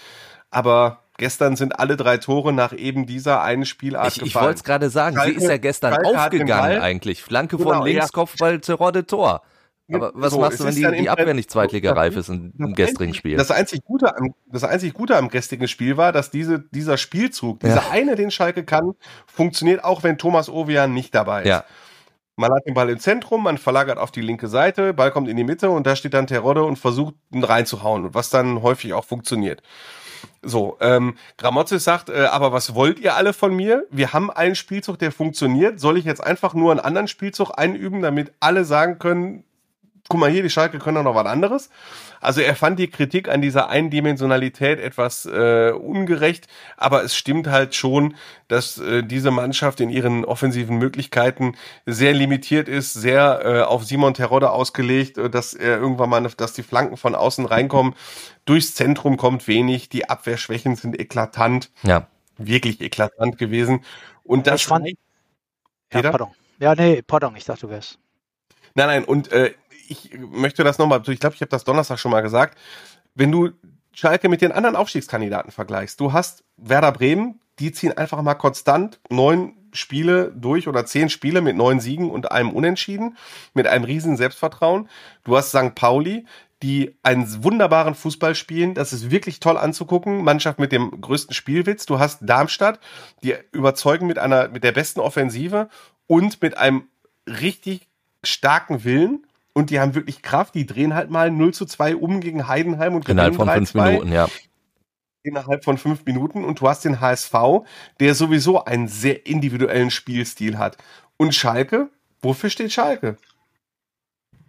Aber 0.53 1.04
Gestern 1.17 1.55
sind 1.55 1.79
alle 1.79 1.97
drei 1.97 2.19
Tore 2.19 2.53
nach 2.53 2.73
eben 2.73 3.07
dieser 3.07 3.43
einen 3.43 3.67
Spielart 3.67 4.09
ich, 4.09 4.15
gefallen. 4.15 4.29
Ich 4.29 4.35
wollte 4.35 4.57
es 4.57 4.65
gerade 4.65 4.91
sagen, 4.91 5.17
Schalke, 5.17 5.39
sie 5.39 5.45
ist 5.45 5.49
ja 5.49 5.59
gestern 5.59 5.95
Schalke 5.95 6.19
aufgegangen 6.19 6.81
eigentlich. 6.81 7.23
Flanke 7.23 7.57
genau, 7.57 7.71
von 7.71 7.85
links, 7.85 8.07
ja. 8.07 8.11
Kopfball, 8.13 8.61
Terodde, 8.61 9.07
Tor. 9.07 9.43
Aber 9.93 10.13
was 10.15 10.33
so, 10.33 10.41
machst 10.41 10.61
du, 10.61 10.65
wenn 10.65 10.75
die, 10.75 11.03
die 11.03 11.11
Abwehr 11.11 11.35
nicht 11.35 11.51
zweitligareif 11.51 12.17
ist 12.17 12.31
im, 12.31 12.53
im 12.59 12.75
gestrigen 12.75 13.13
Spiel? 13.13 13.37
Das 13.37 13.51
einzig, 13.51 13.85
Gute 13.85 14.17
am, 14.17 14.35
das 14.47 14.65
einzig 14.65 14.95
Gute 14.95 15.17
am 15.17 15.29
gestrigen 15.29 15.69
Spiel 15.69 15.97
war, 15.97 16.11
dass 16.11 16.31
diese, 16.31 16.59
dieser 16.59 16.97
Spielzug, 16.97 17.61
dieser 17.61 17.77
ja. 17.77 17.91
eine, 17.91 18.15
den 18.17 18.31
Schalke 18.31 18.65
kann, 18.65 18.95
funktioniert 19.27 19.85
auch, 19.85 20.03
wenn 20.03 20.17
Thomas 20.17 20.49
Ovian 20.49 20.95
nicht 20.95 21.15
dabei 21.15 21.43
ist. 21.43 21.49
Ja. 21.49 21.65
Man 22.37 22.51
hat 22.53 22.67
den 22.67 22.75
Ball 22.75 22.89
im 22.91 22.99
Zentrum, 22.99 23.45
man 23.45 23.59
verlagert 23.59 23.99
auf 23.99 24.11
die 24.11 24.23
linke 24.23 24.49
Seite, 24.49 24.95
Ball 24.95 25.13
kommt 25.13 25.29
in 25.29 25.37
die 25.37 25.45
Mitte 25.45 25.71
und 25.71 25.87
da 25.87 25.95
steht 25.95 26.15
dann 26.15 26.27
Terodde 26.27 26.65
und 26.65 26.79
versucht, 26.79 27.15
ihn 27.31 27.45
reinzuhauen, 27.45 28.15
was 28.15 28.31
dann 28.31 28.63
häufig 28.63 28.95
auch 28.95 29.05
funktioniert. 29.05 29.63
So, 30.43 30.77
ähm, 30.81 31.17
Gramozzi 31.39 31.79
sagt, 31.79 32.11
äh, 32.11 32.27
aber 32.27 32.53
was 32.53 32.75
wollt 32.75 32.99
ihr 32.99 33.15
alle 33.17 33.33
von 33.33 33.55
mir? 33.55 33.87
Wir 33.91 34.13
haben 34.13 34.31
einen 34.31 34.55
Spielzug, 34.55 34.99
der 34.99 35.13
funktioniert. 35.13 35.81
Soll 35.81 35.97
ich 35.99 36.05
jetzt 36.05 36.23
einfach 36.23 36.55
nur 36.55 36.71
einen 36.71 36.81
anderen 36.81 37.09
Spielzug 37.09 37.51
einüben, 37.57 38.03
damit 38.03 38.33
alle 38.41 38.65
sagen 38.65 38.99
können, 38.99 39.45
guck 40.09 40.21
mal 40.21 40.31
hier, 40.31 40.43
die 40.43 40.51
Schalke 40.51 40.79
können 40.79 40.97
doch 40.97 41.03
noch 41.03 41.15
was 41.15 41.27
anderes. 41.27 41.71
Also 42.21 42.41
er 42.41 42.55
fand 42.57 42.79
die 42.79 42.89
Kritik 42.89 43.29
an 43.29 43.43
dieser 43.43 43.69
Eindimensionalität 43.69 44.79
etwas 44.79 45.27
äh, 45.27 45.73
ungerecht, 45.73 46.47
aber 46.77 47.03
es 47.05 47.17
stimmt 47.17 47.47
halt 47.49 47.75
schon, 47.75 48.15
dass 48.49 48.79
äh, 48.79 49.03
diese 49.03 49.31
Mannschaft 49.31 49.81
in 49.81 49.91
ihren 49.91 50.25
offensiven 50.25 50.79
Möglichkeiten 50.79 51.57
sehr 51.87 52.13
limitiert 52.13 52.69
ist, 52.69 52.93
sehr 52.93 53.41
äh, 53.45 53.63
auf 53.63 53.85
Simon 53.85 54.15
Terodde 54.15 54.51
ausgelegt, 54.51 55.19
äh, 55.19 55.31
dass 55.31 55.55
er 55.55 55.79
irgendwann 55.79 56.11
mal, 56.11 56.23
dass 56.23 56.53
die 56.53 56.63
Flanken 56.63 56.97
von 56.97 57.15
außen 57.15 57.47
reinkommen. 57.47 57.95
Durchs 58.45 58.75
Zentrum 58.75 59.17
kommt 59.17 59.49
wenig, 59.49 59.89
die 59.89 60.09
Abwehrschwächen 60.09 60.77
sind 60.77 60.99
eklatant. 60.99 61.71
Ja. 61.83 62.09
Wirklich 62.37 62.81
eklatant 62.81 63.39
gewesen. 63.39 63.85
Und 64.23 64.47
das 64.47 64.63
ich 64.63 64.67
fand, 64.67 64.89
ja, 65.93 66.03
pardon. 66.03 66.31
Ja, 66.59 66.75
nee, 66.75 67.03
pardon, 67.03 67.37
ich 67.37 67.45
dachte, 67.45 67.67
du 67.67 67.71
wärst. 67.71 67.99
Nein, 68.75 68.89
nein, 68.89 69.05
und 69.05 69.31
äh, 69.31 69.55
ich 69.89 70.19
möchte 70.19 70.65
das 70.65 70.79
nochmal, 70.79 71.03
ich 71.07 71.21
glaube, 71.21 71.35
ich 71.35 71.41
habe 71.41 71.51
das 71.51 71.65
Donnerstag 71.65 71.99
schon 71.99 72.11
mal 72.11 72.23
gesagt, 72.23 72.59
wenn 73.15 73.31
du 73.31 73.51
Schalke 73.93 74.29
mit 74.29 74.43
den 74.43 74.53
anderen 74.53 74.77
Aufstiegskandidaten 74.77 75.53
vergleichst, 75.53 76.01
du 76.01 76.13
hast 76.13 76.45
Werder 76.57 76.93
Bremen, 76.93 77.41
die 77.59 77.73
ziehen 77.73 77.97
einfach 77.97 78.21
mal 78.23 78.35
konstant 78.35 79.01
neun 79.09 79.55
Spiele 79.73 80.33
durch 80.35 80.69
oder 80.69 80.87
zehn 80.87 81.09
Spiele 81.09 81.41
mit 81.41 81.57
neun 81.57 81.81
Siegen 81.81 82.11
und 82.11 82.31
einem 82.33 82.51
Unentschieden, 82.51 83.17
mit 83.55 83.67
einem 83.67 83.85
riesen 83.85 84.17
Selbstvertrauen. 84.17 84.89
Du 85.25 85.37
hast 85.37 85.51
St. 85.51 85.75
Pauli, 85.75 86.27
die 86.63 86.97
einen 87.03 87.45
wunderbaren 87.45 87.95
Fußball 87.95 88.35
spielen. 88.35 88.75
Das 88.75 88.93
ist 88.93 89.11
wirklich 89.11 89.41
toll 89.41 89.59
anzugucken. 89.59 90.25
Mannschaft 90.25 90.59
mit 90.59 90.73
dem 90.73 91.01
größten 91.01 91.35
Spielwitz. 91.35 91.87
Du 91.87 91.99
hast 91.99 92.21
Darmstadt, 92.23 92.81
die 93.23 93.35
überzeugen 93.53 94.07
mit 94.07 94.19
einer, 94.19 94.49
mit 94.49 94.65
der 94.65 94.73
besten 94.73 95.01
Offensive 95.01 95.69
und 96.07 96.41
mit 96.41 96.57
einem 96.57 96.89
richtig 97.27 97.89
starken 98.23 98.85
Willen 98.85 99.27
und 99.55 99.71
die 99.71 99.81
haben 99.81 99.95
wirklich 99.95 100.21
Kraft, 100.21 100.55
die 100.55 100.67
drehen 100.67 100.95
halt 100.95 101.11
mal 101.11 101.31
0 101.31 101.55
zu 101.55 101.65
2 101.65 101.97
um 101.97 102.21
gegen 102.21 102.49
Heidenheim 102.49 102.97
und 102.97 103.09
Innerhalb 103.09 103.37
von 103.37 103.49
fünf 103.49 103.73
Minuten, 103.75 104.13
ja. 104.13 104.29
Innerhalb 105.23 105.65
von 105.65 105.79
fünf 105.79 106.05
Minuten 106.05 106.45
und 106.45 106.61
du 106.61 106.69
hast 106.69 106.85
den 106.85 107.01
HSV, 107.01 107.33
der 107.99 108.15
sowieso 108.15 108.65
einen 108.65 108.89
sehr 108.89 109.27
individuellen 109.27 109.91
Spielstil 109.91 110.59
hat. 110.59 110.77
Und 111.17 111.35
Schalke, 111.35 111.89
wofür 112.21 112.51
steht 112.51 112.73
Schalke? 112.73 113.17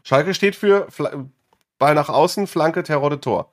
Schalke 0.04 0.34
steht 0.34 0.56
für 0.56 0.88
Fl 0.90 1.30
Ball 1.78 1.94
nach 1.94 2.08
außen, 2.10 2.48
Flanke, 2.48 2.84
Terror, 2.84 3.20
Tor. 3.20 3.52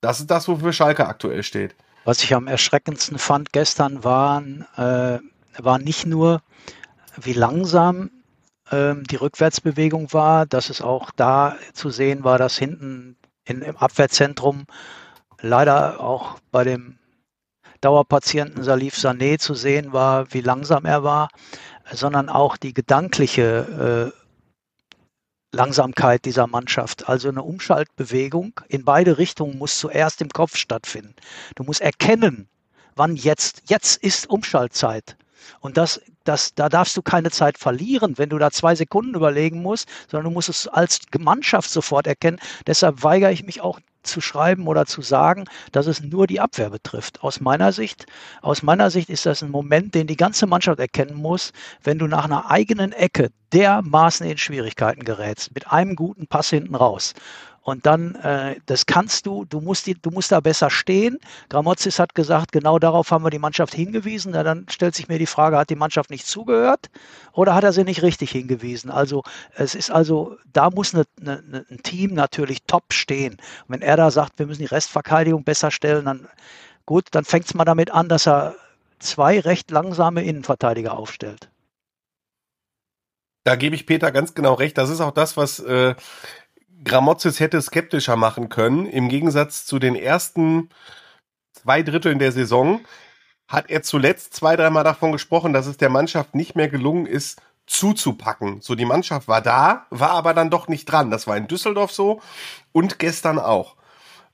Das 0.00 0.20
ist 0.20 0.30
das, 0.30 0.46
wofür 0.46 0.72
Schalke 0.72 1.06
aktuell 1.06 1.42
steht. 1.42 1.74
Was 2.04 2.22
ich 2.22 2.34
am 2.34 2.46
erschreckendsten 2.46 3.18
fand 3.18 3.52
gestern 3.52 4.04
waren, 4.04 4.64
äh, 4.76 5.18
war 5.58 5.78
nicht 5.78 6.06
nur, 6.06 6.40
wie 7.20 7.32
langsam 7.32 8.10
ähm, 8.70 9.04
die 9.04 9.16
Rückwärtsbewegung 9.16 10.12
war, 10.12 10.46
dass 10.46 10.70
es 10.70 10.80
auch 10.80 11.10
da 11.12 11.56
zu 11.72 11.90
sehen 11.90 12.24
war, 12.24 12.38
dass 12.38 12.56
hinten 12.56 13.16
in, 13.44 13.62
im 13.62 13.76
Abwehrzentrum 13.76 14.66
leider 15.40 16.00
auch 16.00 16.38
bei 16.50 16.64
dem 16.64 16.98
Dauerpatienten 17.80 18.64
Salif 18.64 18.94
Sané 18.94 19.38
zu 19.38 19.54
sehen 19.54 19.92
war, 19.92 20.32
wie 20.32 20.40
langsam 20.40 20.86
er 20.86 21.04
war, 21.04 21.28
sondern 21.92 22.30
auch 22.30 22.56
die 22.56 22.72
gedankliche 22.72 24.12
äh, 24.14 24.24
Langsamkeit 25.54 26.24
dieser 26.24 26.46
Mannschaft. 26.46 27.08
Also 27.08 27.28
eine 27.28 27.42
Umschaltbewegung 27.42 28.60
in 28.68 28.84
beide 28.84 29.18
Richtungen 29.18 29.58
muss 29.58 29.78
zuerst 29.78 30.22
im 30.22 30.30
Kopf 30.30 30.56
stattfinden. 30.56 31.14
Du 31.54 31.62
musst 31.62 31.80
erkennen, 31.80 32.48
wann 32.96 33.16
jetzt, 33.16 33.62
jetzt 33.68 34.02
ist 34.02 34.28
Umschaltzeit. 34.28 35.16
Und 35.60 35.76
das, 35.76 36.00
das, 36.24 36.54
da 36.54 36.68
darfst 36.68 36.96
du 36.96 37.02
keine 37.02 37.30
Zeit 37.30 37.58
verlieren, 37.58 38.18
wenn 38.18 38.28
du 38.28 38.38
da 38.38 38.50
zwei 38.50 38.74
Sekunden 38.74 39.14
überlegen 39.14 39.62
musst, 39.62 39.88
sondern 40.08 40.24
du 40.24 40.30
musst 40.30 40.48
es 40.48 40.68
als 40.68 41.00
Mannschaft 41.18 41.70
sofort 41.70 42.06
erkennen. 42.06 42.38
Deshalb 42.66 43.02
weigere 43.02 43.32
ich 43.32 43.44
mich 43.44 43.60
auch 43.60 43.80
zu 44.04 44.20
schreiben 44.20 44.66
oder 44.66 44.86
zu 44.86 45.02
sagen, 45.02 45.44
dass 45.72 45.86
es 45.86 46.02
nur 46.02 46.26
die 46.26 46.40
Abwehr 46.40 46.70
betrifft. 46.70 47.22
Aus 47.22 47.40
meiner 47.40 47.72
Sicht, 47.72 48.06
aus 48.42 48.62
meiner 48.62 48.90
Sicht 48.90 49.08
ist 49.08 49.26
das 49.26 49.42
ein 49.42 49.50
Moment, 49.50 49.94
den 49.94 50.06
die 50.06 50.16
ganze 50.16 50.46
Mannschaft 50.46 50.78
erkennen 50.78 51.16
muss, 51.16 51.52
wenn 51.82 51.98
du 51.98 52.06
nach 52.06 52.24
einer 52.24 52.50
eigenen 52.50 52.92
Ecke 52.92 53.30
dermaßen 53.52 54.26
in 54.26 54.38
Schwierigkeiten 54.38 55.04
gerätst, 55.04 55.54
mit 55.54 55.70
einem 55.72 55.96
guten 55.96 56.26
Pass 56.26 56.50
hinten 56.50 56.74
raus. 56.74 57.14
Und 57.64 57.86
dann, 57.86 58.14
äh, 58.16 58.56
das 58.66 58.84
kannst 58.84 59.24
du, 59.24 59.46
du 59.46 59.62
musst, 59.62 59.86
die, 59.86 59.94
du 59.94 60.10
musst 60.10 60.30
da 60.30 60.40
besser 60.40 60.68
stehen. 60.68 61.18
Gramozis 61.48 61.98
hat 61.98 62.14
gesagt, 62.14 62.52
genau 62.52 62.78
darauf 62.78 63.10
haben 63.10 63.24
wir 63.24 63.30
die 63.30 63.38
Mannschaft 63.38 63.74
hingewiesen. 63.74 64.32
Na, 64.32 64.42
dann 64.42 64.66
stellt 64.68 64.94
sich 64.94 65.08
mir 65.08 65.18
die 65.18 65.26
Frage, 65.26 65.56
hat 65.56 65.70
die 65.70 65.74
Mannschaft 65.74 66.10
nicht 66.10 66.26
zugehört 66.26 66.90
oder 67.32 67.54
hat 67.54 67.64
er 67.64 67.72
sie 67.72 67.84
nicht 67.84 68.02
richtig 68.02 68.30
hingewiesen? 68.32 68.90
Also 68.90 69.22
es 69.54 69.74
ist 69.74 69.90
also, 69.90 70.36
da 70.52 70.68
muss 70.68 70.94
eine, 70.94 71.04
eine, 71.18 71.64
ein 71.70 71.82
Team 71.82 72.12
natürlich 72.12 72.64
top 72.64 72.92
stehen. 72.92 73.32
Und 73.32 73.68
wenn 73.68 73.82
er 73.82 73.96
da 73.96 74.10
sagt, 74.10 74.38
wir 74.38 74.46
müssen 74.46 74.60
die 74.60 74.66
Restverteidigung 74.66 75.42
besser 75.42 75.70
stellen, 75.70 76.04
dann 76.04 76.28
gut, 76.84 77.06
dann 77.12 77.24
fängt 77.24 77.46
es 77.46 77.54
mal 77.54 77.64
damit 77.64 77.90
an, 77.90 78.10
dass 78.10 78.26
er 78.26 78.56
zwei 78.98 79.40
recht 79.40 79.70
langsame 79.70 80.22
Innenverteidiger 80.22 80.98
aufstellt. 80.98 81.48
Da 83.44 83.56
gebe 83.56 83.74
ich 83.74 83.86
Peter 83.86 84.12
ganz 84.12 84.34
genau 84.34 84.52
recht. 84.52 84.76
Das 84.76 84.90
ist 84.90 85.00
auch 85.00 85.12
das, 85.12 85.38
was 85.38 85.60
äh, 85.60 85.94
Gramozis 86.84 87.40
hätte 87.40 87.60
skeptischer 87.60 88.16
machen 88.16 88.48
können. 88.48 88.86
Im 88.86 89.08
Gegensatz 89.08 89.66
zu 89.66 89.78
den 89.78 89.94
ersten 89.96 90.68
zwei 91.52 91.82
Dritteln 91.82 92.18
der 92.18 92.32
Saison 92.32 92.80
hat 93.48 93.70
er 93.70 93.82
zuletzt 93.82 94.34
zwei, 94.34 94.56
dreimal 94.56 94.84
davon 94.84 95.12
gesprochen, 95.12 95.52
dass 95.52 95.66
es 95.66 95.76
der 95.76 95.90
Mannschaft 95.90 96.34
nicht 96.34 96.56
mehr 96.56 96.68
gelungen 96.68 97.06
ist, 97.06 97.40
zuzupacken. 97.66 98.60
So, 98.60 98.74
die 98.74 98.84
Mannschaft 98.84 99.28
war 99.28 99.40
da, 99.40 99.86
war 99.90 100.10
aber 100.10 100.34
dann 100.34 100.50
doch 100.50 100.68
nicht 100.68 100.84
dran. 100.86 101.10
Das 101.10 101.26
war 101.26 101.36
in 101.36 101.48
Düsseldorf 101.48 101.92
so 101.92 102.20
und 102.72 102.98
gestern 102.98 103.38
auch. 103.38 103.76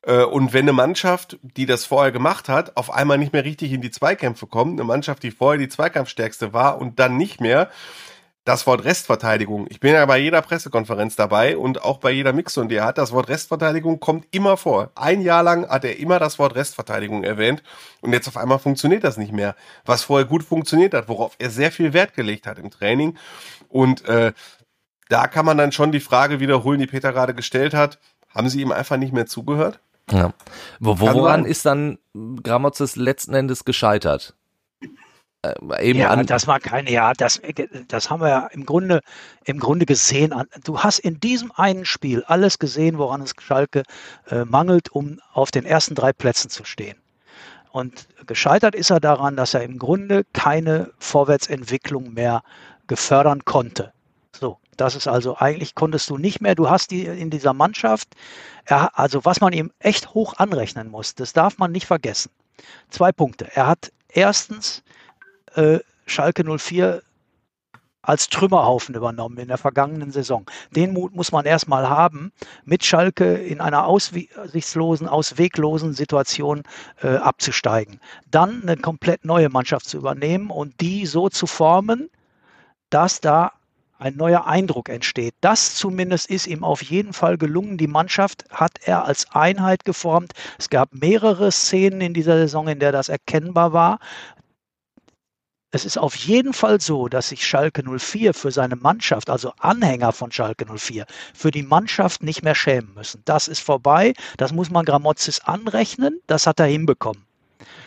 Äh, 0.03 0.25
und 0.25 0.53
wenn 0.53 0.65
eine 0.65 0.73
Mannschaft, 0.73 1.39
die 1.43 1.67
das 1.67 1.85
vorher 1.85 2.13
gemacht 2.13 2.49
hat, 2.49 2.77
auf 2.77 2.93
einmal 2.93 3.19
nicht 3.19 3.33
mehr 3.33 3.45
richtig 3.45 3.73
in 3.73 3.81
die 3.81 3.91
Zweikämpfe 3.91 4.47
kommt, 4.47 4.73
eine 4.73 4.85
Mannschaft, 4.85 5.23
die 5.23 5.31
vorher 5.31 5.59
die 5.59 5.69
Zweikampfstärkste 5.69 6.53
war 6.53 6.79
und 6.79 6.99
dann 6.99 7.17
nicht 7.17 7.41
mehr, 7.41 7.71
das 8.45 8.67
Wort 8.67 8.85
Restverteidigung. 8.85 9.67
Ich 9.69 9.81
bin 9.81 9.93
ja 9.93 10.05
bei 10.07 10.19
jeder 10.19 10.41
Pressekonferenz 10.41 11.15
dabei 11.15 11.57
und 11.57 11.83
auch 11.83 11.99
bei 11.99 12.11
jeder 12.11 12.33
Mix 12.33 12.57
und 12.57 12.71
der 12.71 12.85
hat 12.85 12.97
das 12.97 13.13
Wort 13.13 13.29
Restverteidigung 13.29 14.01
kommt 14.01 14.27
immer 14.31 14.57
vor. 14.57 14.91
Ein 14.95 15.21
Jahr 15.21 15.43
lang 15.43 15.69
hat 15.69 15.85
er 15.85 15.99
immer 15.99 16.19
das 16.19 16.39
Wort 16.39 16.55
Restverteidigung 16.55 17.23
erwähnt 17.23 17.63
und 18.01 18.13
jetzt 18.13 18.29
auf 18.29 18.37
einmal 18.37 18.59
funktioniert 18.59 19.05
das 19.05 19.19
nicht 19.19 19.33
mehr. 19.33 19.55
Was 19.85 20.05
vorher 20.05 20.27
gut 20.27 20.43
funktioniert 20.43 20.95
hat, 20.95 21.09
worauf 21.09 21.37
er 21.39 21.51
sehr 21.51 21.71
viel 21.71 21.93
Wert 21.93 22.15
gelegt 22.15 22.47
hat 22.47 22.59
im 22.59 22.71
Training 22.71 23.19
und 23.69 24.07
äh, 24.07 24.33
da 25.11 25.27
kann 25.27 25.45
man 25.45 25.59
dann 25.59 25.73
schon 25.73 25.93
die 25.93 26.01
Frage 26.01 26.41
wiederholen, 26.41 26.79
die 26.79 26.87
Peter 26.87 27.13
gerade 27.13 27.35
gestellt 27.35 27.75
hat. 27.75 27.99
Haben 28.33 28.49
Sie 28.49 28.61
ihm 28.61 28.71
einfach 28.71 28.97
nicht 28.97 29.13
mehr 29.13 29.27
zugehört? 29.27 29.81
Ja. 30.11 30.33
Woran 30.79 31.45
ist 31.45 31.67
dann 31.67 31.99
Gramozis 32.43 32.97
letzten 32.97 33.35
Endes 33.35 33.65
gescheitert? 33.65 34.35
Äh, 35.43 35.91
eben 35.91 35.99
ja, 35.99 36.23
das 36.23 36.47
war 36.47 36.61
keine, 36.61 36.91
ja, 36.91 37.13
das, 37.15 37.41
das 37.89 38.11
haben 38.11 38.21
wir 38.21 38.29
ja 38.29 38.47
im 38.49 38.67
Grunde, 38.67 39.01
im 39.45 39.59
Grunde 39.59 39.87
gesehen. 39.87 40.35
Du 40.65 40.81
hast 40.81 40.99
in 40.99 41.19
diesem 41.19 41.51
einen 41.53 41.85
Spiel 41.85 42.23
alles 42.25 42.59
gesehen, 42.59 42.99
woran 42.99 43.23
es 43.23 43.33
Schalke 43.41 43.85
äh, 44.31 44.45
mangelt, 44.45 44.91
um 44.91 45.21
auf 45.33 45.51
den 45.51 45.65
ersten 45.65 45.95
drei 45.95 46.13
Plätzen 46.13 46.51
zu 46.51 46.65
stehen. 46.65 46.97
Und 47.73 48.09
gescheitert 48.27 48.75
ist 48.75 48.91
er 48.91 49.01
daran, 49.01 49.37
dass 49.37 49.55
er 49.55 49.63
im 49.63 49.79
Grunde 49.79 50.25
keine 50.33 50.91
Vorwärtsentwicklung 50.99 52.13
mehr 52.13 52.43
gefördern 52.89 53.45
konnte. 53.45 53.93
So, 54.33 54.59
das 54.77 54.97
ist 54.97 55.07
also 55.07 55.39
eigentlich 55.39 55.75
konntest 55.75 56.11
du 56.11 56.19
nicht 56.19 56.41
mehr. 56.41 56.55
Du 56.55 56.69
hast 56.69 56.91
die 56.91 57.05
in 57.07 57.31
dieser 57.31 57.55
Mannschaft, 57.55 58.09
er, 58.65 58.99
also 58.99 59.25
was 59.25 59.41
man 59.41 59.53
ihm 59.53 59.71
echt 59.79 60.15
hoch 60.15 60.35
anrechnen 60.37 60.91
muss, 60.91 61.15
das 61.15 61.33
darf 61.33 61.59
man 61.59 61.73
nicht 61.73 61.87
vergessen. 61.87 62.31
Zwei 62.91 63.13
Punkte. 63.13 63.49
Er 63.55 63.69
hat 63.69 63.93
erstens 64.09 64.83
äh, 65.55 65.79
Schalke 66.07 66.45
04 66.59 67.03
als 68.03 68.29
Trümmerhaufen 68.29 68.95
übernommen 68.95 69.39
in 69.39 69.49
der 69.49 69.59
vergangenen 69.59 70.11
Saison. 70.11 70.47
Den 70.75 70.93
Mut 70.93 71.15
muss 71.15 71.33
man 71.33 71.45
erstmal 71.45 71.89
haben, 71.89 72.33
mit 72.65 72.85
Schalke 72.85 73.35
in 73.35 73.61
einer 73.61 73.87
aussichtslosen, 73.87 75.07
ausweglosen 75.07 75.93
Situation 75.93 76.63
äh, 77.03 77.17
abzusteigen. 77.17 78.01
Dann 78.31 78.63
eine 78.63 78.77
komplett 78.77 79.25
neue 79.25 79.51
Mannschaft 79.51 79.89
zu 79.89 79.99
übernehmen 79.99 80.51
und 80.51 80.81
die 80.81 81.07
so 81.07 81.29
zu 81.29 81.47
formen, 81.47 82.09
dass 82.89 83.21
da 83.21 83.53
ein 83.99 84.17
neuer 84.17 84.47
Eindruck 84.47 84.89
entsteht. 84.89 85.35
Das 85.43 85.75
zumindest 85.75 86.31
ist 86.31 86.47
ihm 86.47 86.65
auf 86.65 86.83
jeden 86.83 87.13
Fall 87.13 87.37
gelungen. 87.37 87.77
Die 87.77 87.87
Mannschaft 87.87 88.47
hat 88.51 88.79
er 88.83 89.05
als 89.05 89.31
Einheit 89.33 89.85
geformt. 89.85 90.33
Es 90.59 90.71
gab 90.71 90.95
mehrere 90.95 91.53
Szenen 91.53 92.01
in 92.01 92.15
dieser 92.15 92.39
Saison, 92.39 92.67
in 92.67 92.79
der 92.79 92.93
das 92.93 93.11
erkennbar 93.11 93.75
war 93.75 93.99
es 95.73 95.85
ist 95.85 95.99
auf 95.99 96.17
jeden 96.17 96.53
Fall 96.53 96.81
so, 96.81 97.09
dass 97.09 97.29
sich 97.29 97.47
Schalke 97.47 97.83
04 97.85 98.35
für 98.35 98.51
seine 98.51 98.77
Mannschaft, 98.77 99.31
also 99.31 99.53
Anhänger 99.59 100.13
von 100.13 100.33
Schalke 100.33 100.67
04, 100.67 101.07
für 101.33 101.51
die 101.51 101.63
Mannschaft 101.63 102.23
nicht 102.23 102.43
mehr 102.43 102.57
schämen 102.57 102.93
müssen. 102.95 103.23
Das 103.25 103.47
ist 103.47 103.61
vorbei. 103.61 104.15
Das 104.37 104.53
muss 104.53 104.71
man 104.71 104.85
Gramozis 104.85 105.41
anrechnen. 105.41 106.21
Das 106.27 106.47
hat 106.47 106.59
er 106.59 106.67
hinbekommen. 106.67 107.30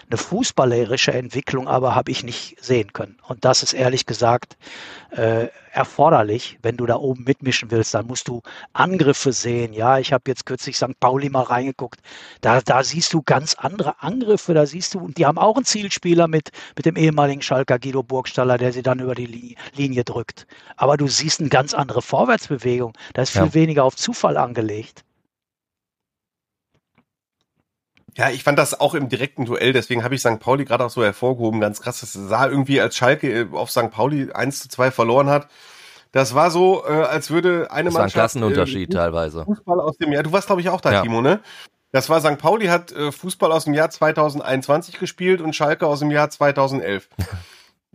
Eine 0.10 0.18
fußballerische 0.18 1.14
Entwicklung 1.14 1.68
aber 1.68 1.96
habe 1.96 2.12
ich 2.12 2.24
nicht 2.24 2.64
sehen 2.64 2.94
können. 2.94 3.18
Und 3.28 3.46
das 3.46 3.64
ist 3.64 3.74
ehrlich 3.74 4.06
gesagt 4.06 4.58
äh, 5.12 5.48
erforderlich, 5.72 6.60
wenn 6.62 6.78
du 6.78 6.86
da 6.86 6.96
oben 6.96 7.24
mitmischen 7.24 7.72
willst. 7.72 7.94
Dann 7.94 8.08
musst 8.08 8.28
du 8.28 8.42
Angriffe 8.74 9.34
sehen. 9.34 9.74
Ja, 9.74 9.98
ich 9.98 10.14
habe 10.14 10.24
jetzt 10.28 10.46
kürzlich 10.46 10.78
St. 10.78 11.00
Pauli 11.00 11.30
mal 11.30 11.44
reingeguckt. 11.44 12.00
Da, 12.42 12.62
da 12.62 12.84
siehst 12.84 13.14
du 13.14 13.22
ganz 13.22 13.56
andere 13.56 14.02
Angriffe. 14.02 14.54
Da 14.54 14.66
siehst 14.66 14.94
du, 14.94 15.00
und 15.00 15.18
die 15.18 15.26
haben 15.26 15.38
auch 15.38 15.56
einen 15.56 15.66
Zielspieler 15.66 16.28
mit, 16.28 16.52
mit 16.76 16.86
dem 16.86 16.96
ehemaligen 16.96 17.42
Schalker 17.42 17.80
Guido 17.80 18.04
Burgstaller, 18.04 18.58
der 18.58 18.72
sie 18.72 18.84
dann 18.84 19.00
über 19.00 19.16
die 19.16 19.56
Linie, 19.76 20.04
drückt. 20.04 20.48
Aber 20.76 20.98
du 20.98 21.08
siehst 21.08 21.40
eine 21.40 21.50
ganz 21.50 21.74
andere 21.74 22.02
Vorwärtsbewegung. 22.02 22.94
Da 23.14 23.22
ist 23.24 23.32
viel 23.32 23.42
ja. 23.42 23.54
weniger 23.54 23.84
auf 23.84 23.96
Zufall 23.96 24.38
angelegt. 24.38 25.04
Ja, 28.16 28.30
ich 28.30 28.44
fand 28.44 28.60
das 28.60 28.80
auch 28.80 28.94
im 28.94 29.10
direkten 29.10 29.46
Duell, 29.46 29.74
deswegen 29.74 30.04
habe 30.04 30.14
ich 30.14 30.22
St. 30.22 30.40
Pauli 30.40 30.66
gerade 30.66 30.86
auch 30.86 30.90
so 30.90 31.04
hervorgehoben, 31.04 31.60
ganz 31.60 31.82
krass. 31.82 32.02
Das 32.02 32.14
sah 32.14 32.48
irgendwie, 32.48 32.80
als 32.80 32.96
Schalke 32.96 33.32
äh, 33.32 33.48
auf 33.52 33.72
St. 33.72 33.90
Pauli 33.90 34.32
1 34.32 34.62
zu 34.62 34.70
2 34.70 34.92
verloren 34.92 35.30
hat. 35.30 35.48
Das 36.12 36.36
war 36.36 36.52
so, 36.52 36.86
äh, 36.86 36.92
als 36.92 37.32
würde 37.32 37.72
eine 37.72 37.86
das 37.86 37.96
Mannschaft. 37.96 37.96
War 37.96 38.04
ein 38.04 38.12
Klassenunterschied 38.12 38.92
äh, 38.92 38.94
teilweise. 38.94 39.46
Fußball 39.46 39.80
aus 39.80 39.98
dem 39.98 40.14
Jahr. 40.14 40.22
Du 40.22 40.32
warst, 40.32 40.46
glaube 40.46 40.62
ich, 40.62 40.70
auch 40.70 40.82
da, 40.82 40.92
ja. 40.92 41.02
Timo, 41.02 41.22
ne? 41.22 41.40
Das 41.92 42.10
war 42.10 42.22
St. 42.22 42.38
Pauli 42.38 42.68
hat 42.68 42.92
äh, 42.92 43.12
Fußball 43.12 43.52
aus 43.52 43.66
dem 43.66 43.74
Jahr 43.74 43.90
2021 43.90 45.00
gespielt 45.00 45.42
und 45.42 45.56
Schalke 45.56 45.88
aus 45.88 46.00
dem 46.00 46.12
Jahr 46.12 46.30
2011. 46.30 47.10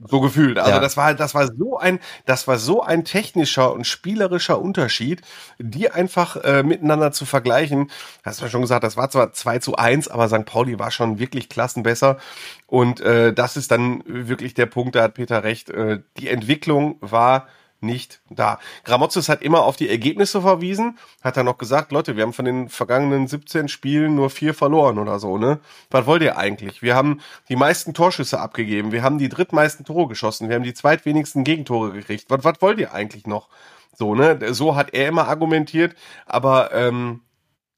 So 0.07 0.21
gefühlt. 0.21 0.59
Also 0.59 0.71
ja. 0.71 0.81
das 0.81 0.97
war, 0.97 1.15
das 1.15 1.35
war 1.35 1.49
so 1.49 1.77
ein, 1.77 1.99
das 2.25 2.47
war 2.47 2.59
so 2.59 2.83
ein 2.83 3.05
technischer 3.05 3.73
und 3.73 3.85
spielerischer 3.85 4.61
Unterschied, 4.61 5.23
die 5.59 5.91
einfach 5.91 6.37
äh, 6.37 6.63
miteinander 6.63 7.11
zu 7.11 7.27
vergleichen. 7.27 7.91
Hast 8.23 8.41
du 8.41 8.45
ja 8.45 8.51
schon 8.51 8.61
gesagt, 8.61 8.85
das 8.85 8.97
war 8.97 9.11
zwar 9.11 9.33
2 9.33 9.59
zu 9.59 9.75
1, 9.75 10.09
aber 10.09 10.29
St. 10.29 10.45
Pauli 10.45 10.79
war 10.79 10.93
schon 10.93 11.19
wirklich 11.19 11.49
klassenbesser. 11.49 12.19
Und 12.67 13.01
äh, 13.01 13.33
das 13.33 13.57
ist 13.57 13.73
dann 13.73 14.05
wirklich 14.07 14.55
der 14.55 14.67
Punkt, 14.67 14.95
da 14.95 15.03
hat 15.03 15.15
Peter 15.15 15.43
recht. 15.43 15.71
Äh, 15.71 16.01
die 16.19 16.29
Entwicklung 16.29 16.99
war 17.01 17.49
nicht 17.81 18.21
da. 18.31 18.59
Gramozis 18.85 19.29
hat 19.29 19.43
immer 19.43 19.63
auf 19.63 19.77
die 19.77 19.89
Ergebnisse 19.89 20.43
verwiesen, 20.43 20.99
hat 21.23 21.37
dann 21.37 21.47
noch 21.47 21.59
gesagt, 21.59 21.93
Leute, 21.93 22.17
wir 22.17 22.25
haben 22.25 22.33
von 22.33 22.45
den 22.45 22.69
vergangenen 22.69 23.29
17 23.29 23.69
Spielen 23.69 24.15
nur 24.15 24.31
vier 24.31 24.55
verloren 24.55 24.99
oder 24.99 25.19
so, 25.19 25.39
ne? 25.39 25.61
Was 25.91 26.07
wollt 26.07 26.23
ihr 26.23 26.37
eigentlich? 26.37 26.83
Wir 26.83 26.95
haben 26.97 27.21
die 27.49 27.57
meisten 27.57 27.95
Torschüsse 27.95 28.41
abgegeben, 28.41 28.93
wir 28.93 29.03
haben 29.03 29.19
die 29.19 29.29
drittmeisten 29.29 29.85
Tore 29.85 30.09
geschossen, 30.09 30.49
wir 30.49 30.57
haben 30.57 30.65
die 30.65 30.75
zweitwenigsten 30.75 31.45
Gegentore 31.45 31.93
gekriegt. 31.93 32.27
Was, 32.29 32.45
was 32.45 32.61
wollt 32.61 32.79
ihr 32.79 32.93
eigentlich 32.93 33.27
noch? 33.27 33.49
So, 33.97 34.15
ne? 34.15 34.39
So 34.55 34.77
hat 34.77 34.93
er 34.95 35.09
immer 35.09 35.29
argumentiert, 35.29 35.95
aber 36.27 36.73
ähm, 36.75 37.21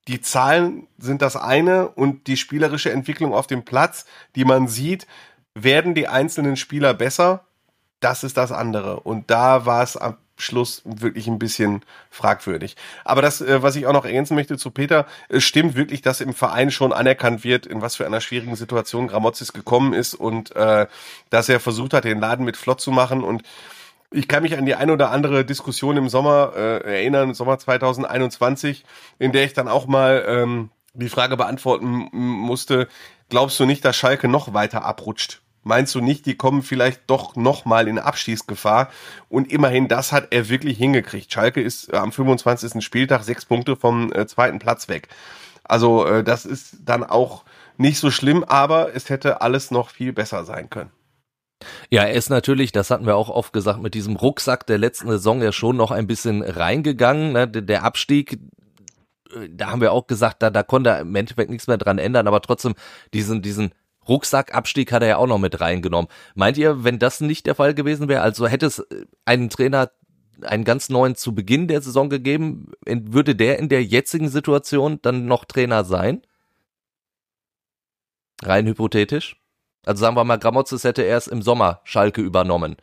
die 0.09 0.21
Zahlen 0.21 0.89
sind 0.99 1.23
das 1.23 1.37
eine 1.37 1.89
und 1.89 2.27
die 2.27 2.37
spielerische 2.37 2.91
Entwicklung 2.91 3.35
auf 3.35 3.47
dem 3.47 3.65
Platz, 3.65 4.07
die 4.35 4.45
man 4.45 4.67
sieht, 4.67 5.07
werden 5.55 5.95
die 5.95 6.09
einzelnen 6.09 6.57
Spieler 6.57 6.95
besser 6.95 7.45
das 8.01 8.25
ist 8.25 8.37
das 8.37 8.53
andere. 8.53 9.01
Und 9.01 9.31
da 9.31 9.67
war 9.67 9.83
es 9.83 9.97
am 9.97 10.17
Schluss 10.41 10.83
wirklich 10.85 11.27
ein 11.27 11.39
bisschen 11.39 11.85
fragwürdig. 12.11 12.77
Aber 13.05 13.23
das, 13.23 13.41
äh, 13.41 13.63
was 13.63 13.77
ich 13.77 13.87
auch 13.87 13.93
noch 13.93 14.05
ergänzen 14.05 14.35
möchte 14.35 14.57
zu 14.57 14.71
Peter, 14.71 15.07
es 15.29 15.45
stimmt 15.45 15.77
wirklich, 15.77 16.03
dass 16.03 16.21
im 16.21 16.35
Verein 16.35 16.71
schon 16.71 16.93
anerkannt 16.93 17.45
wird, 17.45 17.67
in 17.67 17.83
was 17.83 17.97
für 17.97 18.07
einer 18.07 18.21
schwierigen 18.21 18.57
Situation 18.57 19.09
Gramozis 19.09 19.53
gekommen 19.53 19.93
ist 19.93 20.15
und 20.15 20.55
äh, 20.57 20.87
dass 21.29 21.49
er 21.49 21.61
versucht 21.61 21.95
hat, 21.95 22.05
den 22.05 22.21
Laden 22.21 22.45
mit 22.45 22.57
flott 22.57 22.81
zu 22.81 22.91
machen. 22.91 23.23
Und 23.23 23.43
ich 24.11 24.29
kann 24.29 24.43
mich 24.43 24.57
an 24.57 24.67
die 24.67 24.75
ein 24.75 24.91
oder 24.91 25.11
andere 25.11 25.45
Diskussion 25.45 25.97
im 25.97 26.09
Sommer 26.09 26.53
äh, 26.57 27.01
erinnern, 27.01 27.35
Sommer 27.35 27.59
2021, 27.59 28.85
in 29.19 29.33
der 29.33 29.45
ich 29.45 29.53
dann 29.53 29.69
auch 29.69 29.87
mal 29.87 30.25
ähm, 30.27 30.71
die 30.95 31.09
Frage 31.09 31.37
beantworten 31.37 32.09
musste, 32.13 32.89
glaubst 33.29 33.61
du 33.61 33.67
nicht, 33.67 33.85
dass 33.85 33.97
Schalke 33.97 34.27
noch 34.27 34.53
weiter 34.53 34.85
abrutscht? 34.85 35.41
Meinst 35.63 35.95
du 35.95 36.01
nicht, 36.01 36.25
die 36.25 36.37
kommen 36.37 36.63
vielleicht 36.63 37.03
doch 37.09 37.37
nochmal 37.37 37.87
in 37.87 37.99
Abschießgefahr? 37.99 38.89
Und 39.29 39.53
immerhin, 39.53 39.89
das 39.89 40.13
hat 40.13 40.29
er 40.31 40.49
wirklich 40.49 40.79
hingekriegt. 40.79 41.33
Schalke 41.33 41.61
ist 41.61 41.93
äh, 41.93 41.97
am 41.97 42.13
25. 42.13 42.83
Spieltag 42.83 43.25
sechs 43.25 43.45
Punkte 43.45 43.77
vom 43.77 44.13
äh, 44.13 44.27
zweiten 44.27 44.59
Platz 44.59 44.89
weg. 44.89 45.09
Also 45.65 46.07
äh, 46.07 46.25
das 46.25 46.47
ist 46.47 46.79
dann 46.85 47.05
auch 47.05 47.45
nicht 47.77 47.99
so 47.99 48.11
schlimm, 48.11 48.43
aber 48.45 48.95
es 48.95 49.11
hätte 49.11 49.43
alles 49.43 49.71
noch 49.71 49.91
viel 49.91 50.13
besser 50.13 50.45
sein 50.45 50.71
können. 50.71 50.91
Ja, 51.91 52.05
er 52.05 52.15
ist 52.15 52.31
natürlich, 52.31 52.73
das 52.73 52.91
hatten 52.91 53.07
wir 53.07 53.17
auch 53.17 53.29
oft 53.29 53.53
gesagt, 53.53 53.83
mit 53.83 53.95
diesem 53.95 54.17
Rucksack 54.17 54.67
der 54.67 54.79
letzten 54.79 55.09
Saison 55.09 55.43
ja 55.43 55.53
schon 55.53 55.77
noch 55.77 55.91
ein 55.91 56.07
bisschen 56.07 56.43
reingegangen. 56.43 57.33
Ne? 57.33 57.49
Der 57.49 57.85
Abstieg, 57.85 58.41
äh, 59.35 59.49
da 59.51 59.71
haben 59.71 59.83
wir 59.83 59.93
auch 59.93 60.07
gesagt, 60.07 60.43
da, 60.43 60.49
da 60.49 60.63
konnte 60.63 60.91
er 60.91 61.01
im 61.01 61.15
Endeffekt 61.15 61.51
nichts 61.51 61.67
mehr 61.67 61.79
dran 61.79 61.99
ändern, 61.99 62.27
aber 62.27 62.41
trotzdem 62.41 62.75
diesen, 63.13 63.43
diesen 63.43 63.73
Rucksackabstieg 64.11 64.93
hat 64.93 65.03
er 65.03 65.09
ja 65.09 65.17
auch 65.17 65.27
noch 65.27 65.39
mit 65.39 65.61
reingenommen. 65.61 66.11
Meint 66.35 66.59
ihr, 66.59 66.85
wenn 66.85 66.99
das 66.99 67.21
nicht 67.21 67.47
der 67.47 67.55
Fall 67.55 67.73
gewesen 67.73 68.09
wäre, 68.09 68.21
also 68.21 68.47
hätte 68.47 68.67
es 68.67 68.87
einen 69.25 69.49
Trainer 69.49 69.91
einen 70.43 70.65
ganz 70.65 70.89
neuen 70.89 71.15
zu 71.15 71.35
Beginn 71.35 71.69
der 71.69 71.81
Saison 71.81 72.11
gegeben, 72.11 72.73
würde 72.85 73.37
der 73.37 73.59
in 73.59 73.69
der 73.69 73.85
jetzigen 73.85 74.29
Situation 74.29 74.99
dann 75.03 75.27
noch 75.27 75.45
Trainer 75.45 75.85
sein? 75.85 76.23
Rein 78.43 78.67
hypothetisch? 78.67 79.37
Also 79.85 80.01
sagen 80.01 80.17
wir 80.17 80.25
mal, 80.25 80.39
Gramotzes 80.39 80.85
hätte 80.85 81.03
erst 81.03 81.29
im 81.29 81.43
Sommer 81.43 81.81
Schalke 81.85 82.21
übernommen. 82.21 82.77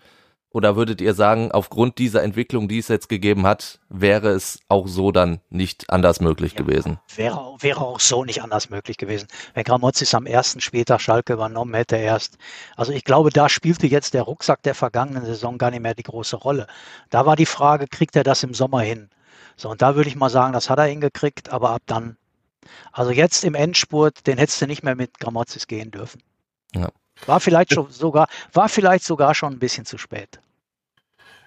Oder 0.52 0.76
würdet 0.76 1.02
ihr 1.02 1.14
sagen, 1.14 1.52
aufgrund 1.52 1.98
dieser 1.98 2.24
Entwicklung, 2.24 2.68
die 2.68 2.80
es 2.80 2.88
jetzt 2.88 3.10
gegeben 3.10 3.46
hat, 3.46 3.80
wäre 3.90 4.30
es 4.30 4.60
auch 4.70 4.88
so 4.88 5.12
dann 5.12 5.40
nicht 5.50 5.90
anders 5.90 6.22
möglich 6.22 6.54
ja, 6.54 6.60
gewesen? 6.64 7.00
Wäre, 7.16 7.58
wäre 7.60 7.82
auch 7.82 8.00
so 8.00 8.24
nicht 8.24 8.42
anders 8.42 8.70
möglich 8.70 8.98
gewesen. 8.98 9.28
Wenn 9.54 9.66
Gramotzes 9.66 10.16
am 10.16 10.26
ersten 10.26 10.62
Spieltag 10.62 11.02
Schalke 11.02 11.34
übernommen 11.34 11.74
hätte 11.74 11.98
erst. 11.98 12.38
Also 12.78 12.94
ich 12.94 13.04
glaube, 13.04 13.30
da 13.30 13.50
spielte 13.50 13.88
jetzt 13.88 14.14
der 14.14 14.24
Rucksack 14.24 14.64
der 14.64 14.74
vergangenen 14.74 15.26
Saison 15.26 15.58
gar 15.58 15.70
nicht 15.70 15.82
mehr 15.82 15.96
die 15.96 16.04
große 16.04 16.38
Rolle. 16.38 16.68
Da 17.10 17.26
war 17.26 17.36
die 17.36 17.46
Frage, 17.46 17.88
kriegt 17.88 18.16
er 18.16 18.24
das 18.24 18.42
im 18.44 18.54
Sommer 18.54 18.82
hin? 18.82 19.10
So, 19.58 19.70
und 19.70 19.82
da 19.82 19.96
würde 19.96 20.10
ich 20.10 20.16
mal 20.16 20.30
sagen, 20.30 20.54
das 20.54 20.70
hat 20.70 20.80
er 20.80 20.86
hingekriegt, 20.86 21.50
aber 21.50 21.72
ab 21.72 21.82
dann. 21.88 22.16
Also 22.92 23.12
jetzt 23.12 23.44
im 23.44 23.54
Endspurt, 23.54 24.26
den 24.28 24.38
hättest 24.38 24.62
du 24.62 24.68
nicht 24.68 24.84
mehr 24.84 24.96
mit 24.96 25.20
Gramotzes 25.20 25.68
gehen 25.68 25.92
dürfen. 25.92 26.22
Ja. 26.74 26.90
War 27.26 27.40
vielleicht 27.40 27.74
schon 27.74 27.90
sogar, 27.90 28.28
war 28.54 28.70
vielleicht 28.70 29.04
sogar 29.04 29.34
schon 29.36 29.54
ein 29.54 29.60
bisschen 29.60 29.86
zu 29.86 29.98
spät. 29.98 30.40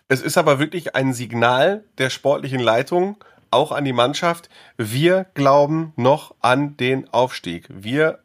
Es 0.09 0.21
ist 0.21 0.37
aber 0.37 0.59
wirklich 0.59 0.97
ein 0.97 1.13
Signal 1.13 1.85
der 1.99 2.11
sportlichen 2.11 2.61
Leitung, 2.61 3.23
auch 3.51 3.71
an 3.73 3.85
die 3.85 3.93
Mannschaft. 3.93 4.49
Wir 4.77 5.27
glauben 5.35 5.93
noch 5.97 6.35
an 6.41 6.77
den 6.77 7.09
Aufstieg. 7.13 7.67
Wir 7.69 8.19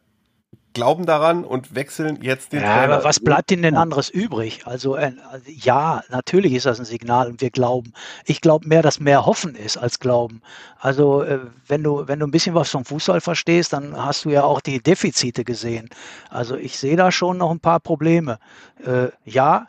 glauben 0.76 1.08
daran 1.08 1.44
und 1.44 1.74
wechseln 1.74 2.20
jetzt 2.22 2.54
den 2.54 2.62
ja, 2.62 2.78
Trainer. 2.78 2.94
Aber 2.96 3.04
was 3.04 3.20
bleibt 3.20 3.52
ihnen 3.52 3.64
denn 3.64 3.76
anderes 3.76 4.12
übrig? 4.12 4.68
Also 4.68 4.96
äh, 4.96 5.14
ja, 5.48 6.04
natürlich 6.10 6.54
ist 6.54 6.68
das 6.68 6.78
ein 6.80 6.86
Signal 6.86 7.28
und 7.28 7.42
wir 7.42 7.50
glauben. 7.50 7.94
Ich 8.26 8.42
glaube 8.42 8.68
mehr, 8.68 8.84
dass 8.84 9.00
mehr 9.00 9.26
Hoffen 9.26 9.56
ist 9.56 9.78
als 9.78 10.00
Glauben. 10.00 10.44
Also 10.80 11.24
äh, 11.24 11.40
wenn 11.68 11.82
du 11.82 12.08
wenn 12.08 12.20
du 12.20 12.28
ein 12.28 12.32
bisschen 12.32 12.54
was 12.54 12.70
vom 12.70 12.86
Fußball 12.86 13.22
verstehst, 13.22 13.74
dann 13.74 13.98
hast 13.98 14.26
du 14.26 14.30
ja 14.30 14.44
auch 14.44 14.62
die 14.62 14.84
Defizite 14.84 15.44
gesehen. 15.44 15.90
Also 16.30 16.56
ich 16.56 16.78
sehe 16.78 16.98
da 16.98 17.12
schon 17.12 17.40
noch 17.40 17.50
ein 17.50 17.60
paar 17.60 17.80
Probleme. 17.80 18.38
Äh, 18.86 19.08
ja, 19.24 19.68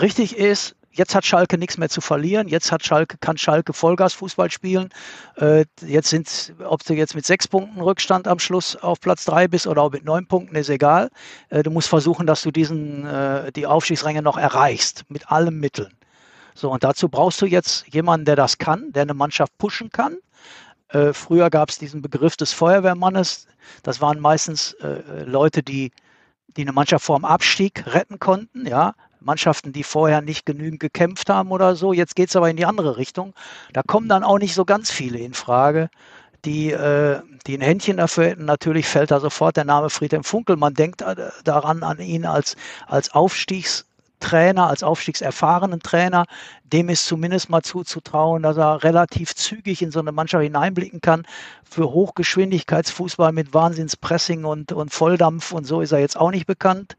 richtig 0.00 0.38
ist, 0.38 0.76
jetzt 0.90 1.14
hat 1.14 1.24
Schalke 1.24 1.58
nichts 1.58 1.78
mehr 1.78 1.88
zu 1.88 2.00
verlieren. 2.00 2.48
Jetzt 2.48 2.72
hat 2.72 2.84
Schalke, 2.84 3.16
kann 3.18 3.38
Schalke 3.38 3.72
Vollgas-Fußball 3.72 4.50
spielen. 4.50 4.90
Äh, 5.36 5.64
jetzt 5.86 6.10
sind, 6.10 6.54
ob 6.64 6.84
du 6.84 6.94
jetzt 6.94 7.14
mit 7.14 7.24
sechs 7.24 7.48
Punkten 7.48 7.80
Rückstand 7.80 8.28
am 8.28 8.38
Schluss 8.38 8.76
auf 8.76 9.00
Platz 9.00 9.24
drei 9.24 9.48
bist 9.48 9.66
oder 9.66 9.82
auch 9.82 9.92
mit 9.92 10.04
neun 10.04 10.26
Punkten, 10.26 10.56
ist 10.56 10.68
egal. 10.68 11.10
Äh, 11.48 11.62
du 11.62 11.70
musst 11.70 11.88
versuchen, 11.88 12.26
dass 12.26 12.42
du 12.42 12.50
diesen, 12.50 13.06
äh, 13.06 13.52
die 13.52 13.66
Aufstiegsränge 13.66 14.22
noch 14.22 14.36
erreichst, 14.36 15.04
mit 15.08 15.30
allen 15.30 15.58
Mitteln. 15.58 15.92
So, 16.54 16.70
und 16.70 16.84
dazu 16.84 17.08
brauchst 17.08 17.40
du 17.40 17.46
jetzt 17.46 17.86
jemanden, 17.88 18.26
der 18.26 18.36
das 18.36 18.58
kann, 18.58 18.92
der 18.92 19.02
eine 19.02 19.14
Mannschaft 19.14 19.56
pushen 19.58 19.90
kann. 19.90 20.18
Äh, 20.88 21.12
früher 21.12 21.48
gab 21.48 21.70
es 21.70 21.78
diesen 21.78 22.02
Begriff 22.02 22.36
des 22.36 22.52
Feuerwehrmannes. 22.52 23.46
Das 23.82 24.00
waren 24.00 24.18
meistens 24.18 24.72
äh, 24.74 25.24
Leute, 25.24 25.62
die 25.62 25.92
die 26.56 26.62
eine 26.62 26.72
Mannschaft 26.72 27.04
vor 27.04 27.18
dem 27.18 27.24
Abstieg 27.24 27.84
retten 27.86 28.18
konnten, 28.18 28.66
ja, 28.66 28.94
Mannschaften, 29.20 29.72
die 29.72 29.82
vorher 29.82 30.20
nicht 30.20 30.46
genügend 30.46 30.80
gekämpft 30.80 31.28
haben 31.28 31.50
oder 31.50 31.76
so. 31.76 31.92
Jetzt 31.92 32.16
geht 32.16 32.28
es 32.30 32.36
aber 32.36 32.50
in 32.50 32.56
die 32.56 32.66
andere 32.66 32.96
Richtung. 32.96 33.34
Da 33.72 33.82
kommen 33.82 34.08
dann 34.08 34.24
auch 34.24 34.38
nicht 34.38 34.54
so 34.54 34.64
ganz 34.64 34.90
viele 34.90 35.18
in 35.18 35.34
Frage, 35.34 35.90
die, 36.44 36.70
äh, 36.70 37.20
die 37.46 37.56
ein 37.56 37.60
Händchen 37.60 37.98
dafür 37.98 38.26
hätten. 38.26 38.44
Natürlich 38.44 38.86
fällt 38.86 39.10
da 39.10 39.20
sofort 39.20 39.56
der 39.56 39.64
Name 39.64 39.90
Friedhelm 39.90 40.24
Funkel. 40.24 40.56
Man 40.56 40.74
denkt 40.74 41.02
äh, 41.02 41.16
daran 41.44 41.82
an 41.82 41.98
ihn 41.98 42.24
als, 42.24 42.56
als 42.86 43.12
Aufstiegstrainer, 43.12 44.68
als 44.68 44.82
aufstiegserfahrenen 44.82 45.80
Trainer. 45.80 46.24
Dem 46.64 46.88
ist 46.88 47.06
zumindest 47.06 47.50
mal 47.50 47.62
zuzutrauen, 47.62 48.42
dass 48.42 48.56
er 48.56 48.82
relativ 48.82 49.34
zügig 49.34 49.82
in 49.82 49.90
so 49.90 50.00
eine 50.00 50.12
Mannschaft 50.12 50.44
hineinblicken 50.44 51.00
kann. 51.00 51.26
Für 51.68 51.90
Hochgeschwindigkeitsfußball 51.90 53.32
mit 53.32 53.52
Wahnsinnspressing 53.52 54.44
und, 54.44 54.72
und 54.72 54.92
Volldampf 54.92 55.52
und 55.52 55.64
so 55.66 55.80
ist 55.80 55.92
er 55.92 55.98
jetzt 55.98 56.18
auch 56.18 56.30
nicht 56.30 56.46
bekannt 56.46 56.96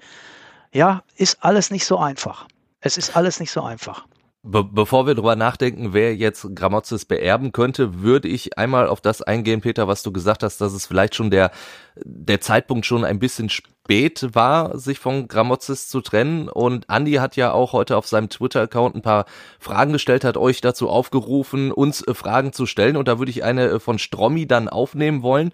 ja, 0.73 1.03
ist 1.15 1.43
alles 1.43 1.71
nicht 1.71 1.85
so 1.85 1.97
einfach. 1.97 2.47
Es 2.79 2.97
ist 2.97 3.15
alles 3.15 3.39
nicht 3.39 3.51
so 3.51 3.61
einfach. 3.61 4.05
Be 4.43 4.63
bevor 4.63 5.05
wir 5.05 5.13
darüber 5.13 5.35
nachdenken, 5.35 5.93
wer 5.93 6.15
jetzt 6.15 6.47
Gramotzes 6.55 7.05
beerben 7.05 7.51
könnte, 7.51 8.01
würde 8.01 8.27
ich 8.27 8.57
einmal 8.57 8.87
auf 8.87 8.99
das 8.99 9.21
eingehen, 9.21 9.61
Peter, 9.61 9.87
was 9.87 10.01
du 10.01 10.11
gesagt 10.11 10.41
hast, 10.41 10.59
dass 10.61 10.73
es 10.73 10.87
vielleicht 10.87 11.13
schon 11.13 11.29
der, 11.29 11.51
der 11.95 12.41
Zeitpunkt 12.41 12.87
schon 12.87 13.05
ein 13.05 13.19
bisschen 13.19 13.49
spät 13.49 14.29
war, 14.33 14.79
sich 14.79 14.97
von 14.97 15.27
Gramotzes 15.27 15.89
zu 15.89 16.01
trennen. 16.01 16.49
Und 16.49 16.87
Andy 16.89 17.13
hat 17.13 17.35
ja 17.35 17.51
auch 17.51 17.73
heute 17.73 17.95
auf 17.97 18.07
seinem 18.07 18.29
Twitter-Account 18.29 18.95
ein 18.95 19.03
paar 19.03 19.25
Fragen 19.59 19.93
gestellt, 19.93 20.23
hat 20.23 20.37
euch 20.37 20.59
dazu 20.59 20.89
aufgerufen, 20.89 21.71
uns 21.71 22.01
äh, 22.07 22.15
Fragen 22.15 22.51
zu 22.51 22.65
stellen. 22.65 22.97
Und 22.97 23.07
da 23.07 23.19
würde 23.19 23.29
ich 23.29 23.43
eine 23.43 23.67
äh, 23.67 23.79
von 23.79 23.99
Strommi 23.99 24.47
dann 24.47 24.69
aufnehmen 24.69 25.21
wollen 25.21 25.51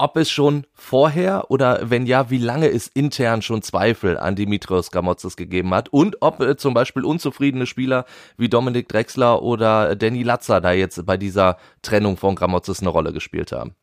ob 0.00 0.16
es 0.16 0.30
schon 0.30 0.66
vorher 0.72 1.50
oder 1.50 1.90
wenn 1.90 2.06
ja, 2.06 2.30
wie 2.30 2.38
lange 2.38 2.68
es 2.68 2.88
intern 2.88 3.42
schon 3.42 3.62
Zweifel 3.62 4.18
an 4.18 4.34
Dimitrios 4.34 4.90
Gamotzes 4.90 5.36
gegeben 5.36 5.74
hat 5.74 5.90
und 5.90 6.16
ob 6.20 6.40
äh, 6.40 6.56
zum 6.56 6.72
Beispiel 6.72 7.04
unzufriedene 7.04 7.66
Spieler 7.66 8.06
wie 8.36 8.48
Dominik 8.48 8.88
Drexler 8.88 9.42
oder 9.42 9.94
Danny 9.96 10.22
Latzer 10.22 10.60
da 10.60 10.72
jetzt 10.72 11.04
bei 11.04 11.16
dieser 11.16 11.58
Trennung 11.82 12.16
von 12.16 12.34
Gramotzes 12.34 12.80
eine 12.80 12.88
Rolle 12.88 13.12
gespielt 13.12 13.52
haben. 13.52 13.74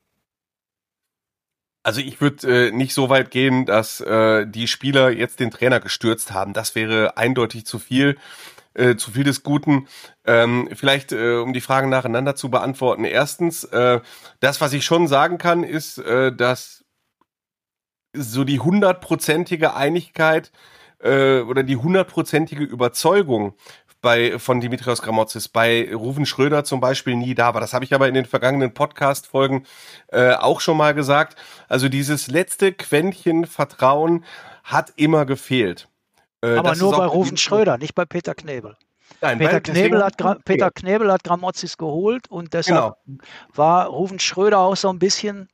Also 1.84 2.02
ich 2.02 2.20
würde 2.20 2.68
äh, 2.68 2.72
nicht 2.72 2.94
so 2.94 3.10
weit 3.10 3.32
gehen, 3.32 3.66
dass 3.66 4.02
äh, 4.02 4.46
die 4.46 4.68
Spieler 4.68 5.10
jetzt 5.10 5.40
den 5.40 5.52
Trainer 5.52 5.80
gestürzt 5.80 6.34
haben. 6.34 6.52
Das 6.52 6.76
wäre 6.76 7.16
eindeutig 7.16 7.66
zu 7.66 7.80
viel 7.80 8.18
äh, 8.78 8.96
zu 8.96 9.12
viel 9.12 9.24
des 9.24 9.44
Guten. 9.44 9.88
Ähm, 10.26 10.70
vielleicht, 10.74 11.12
äh, 11.12 11.38
um 11.38 11.54
die 11.54 11.62
Fragen 11.62 11.90
nacheinander 11.90 12.36
zu 12.36 12.50
beantworten. 12.50 13.04
Erstens, 13.04 13.64
äh, 13.66 14.00
das, 14.40 14.62
was 14.62 14.74
ich 14.74 14.86
schon 14.86 15.08
sagen 15.08 15.38
kann, 15.38 15.64
ist, 15.64 15.98
äh, 15.98 16.34
dass 16.36 16.86
so 18.14 18.44
die 18.44 18.60
hundertprozentige 18.60 19.76
Einigkeit 19.76 20.52
äh, 21.00 21.42
oder 21.42 21.64
die 21.64 21.78
hundertprozentige 21.78 22.64
Überzeugung 22.64 23.54
bei, 24.02 24.38
von 24.40 24.62
Dimitrios 24.62 25.02
Gramotzis 25.02 25.48
bei 25.48 25.94
Ruven 25.94 26.26
Schröder 26.26 26.64
zum 26.64 26.80
Beispiel 26.80 27.16
nie 27.16 27.36
da 27.36 27.54
war. 27.54 27.62
Das 27.62 27.74
habe 27.74 27.84
ich 27.84 27.94
aber 27.94 28.08
in 28.08 28.14
den 28.14 28.26
vergangenen 28.26 28.74
Podcast-Folgen 28.74 29.66
äh, 30.10 30.34
auch 30.34 30.62
schon 30.62 30.78
mal 30.78 30.94
gesagt. 30.94 31.36
Also 31.68 31.90
dieses 31.90 32.28
letzte 32.28 32.72
Quäntchen 32.74 33.46
Vertrauen 33.46 34.24
hat 34.64 34.94
immer 34.96 35.26
gefehlt. 35.26 35.90
Äh, 36.42 36.56
Aber 36.58 36.76
nur 36.76 36.96
bei 36.96 37.06
Rufen 37.06 37.38
Schröder, 37.38 37.78
nicht 37.78 37.96
bei 37.96 38.06
Peter 38.06 38.36
Knebel. 38.36 38.78
Nein, 39.22 39.38
Peter, 39.38 39.62
Knebel 39.62 40.04
hat, 40.04 40.18
Gra 40.18 40.36
Peter 40.44 40.70
Knebel 40.70 41.12
hat 41.12 41.24
Gramozis 41.24 41.78
geholt 41.78 42.30
und 42.30 42.54
deshalb 42.54 42.96
genau. 43.06 43.20
war 43.54 43.88
Rufen 43.88 44.20
Schröder 44.20 44.60
auch 44.60 44.76
so 44.76 44.90
ein 44.90 45.00
bisschen 45.00 45.50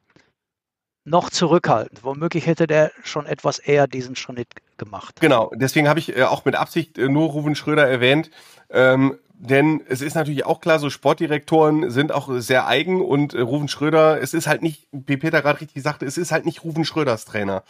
noch 1.06 1.30
zurückhaltend. 1.30 2.04
Womöglich 2.04 2.48
hätte 2.48 2.68
der 2.68 2.92
schon 3.04 3.26
etwas 3.26 3.60
eher 3.60 3.88
diesen 3.88 4.16
Schritt 4.16 4.50
gemacht. 4.78 5.20
Genau, 5.22 5.52
deswegen 5.56 5.88
habe 5.88 6.00
ich 6.00 6.16
äh, 6.16 6.24
auch 6.24 6.46
mit 6.46 6.56
Absicht 6.56 6.98
äh, 6.98 7.10
nur 7.10 7.30
Rufen 7.30 7.56
Schröder 7.56 7.88
erwähnt, 7.88 8.32
ähm, 8.70 9.18
denn 9.46 9.82
es 9.90 10.02
ist 10.02 10.16
natürlich 10.16 10.46
auch 10.46 10.62
klar, 10.62 10.80
so 10.80 10.90
Sportdirektoren 10.90 11.92
sind 11.92 12.14
auch 12.14 12.30
sehr 12.38 12.66
eigen 12.66 13.02
und 13.02 13.34
äh, 13.34 13.42
Rufen 13.42 13.68
Schröder, 13.68 14.22
es 14.22 14.34
ist 14.34 14.48
halt 14.48 14.62
nicht, 14.62 14.88
wie 14.94 15.18
Peter 15.18 15.42
gerade 15.42 15.60
richtig 15.60 15.84
sagte, 15.84 16.06
es 16.06 16.18
ist 16.18 16.32
halt 16.32 16.46
nicht 16.46 16.64
Rufen 16.64 16.86
Schröders 16.86 17.26
Trainer. 17.26 17.64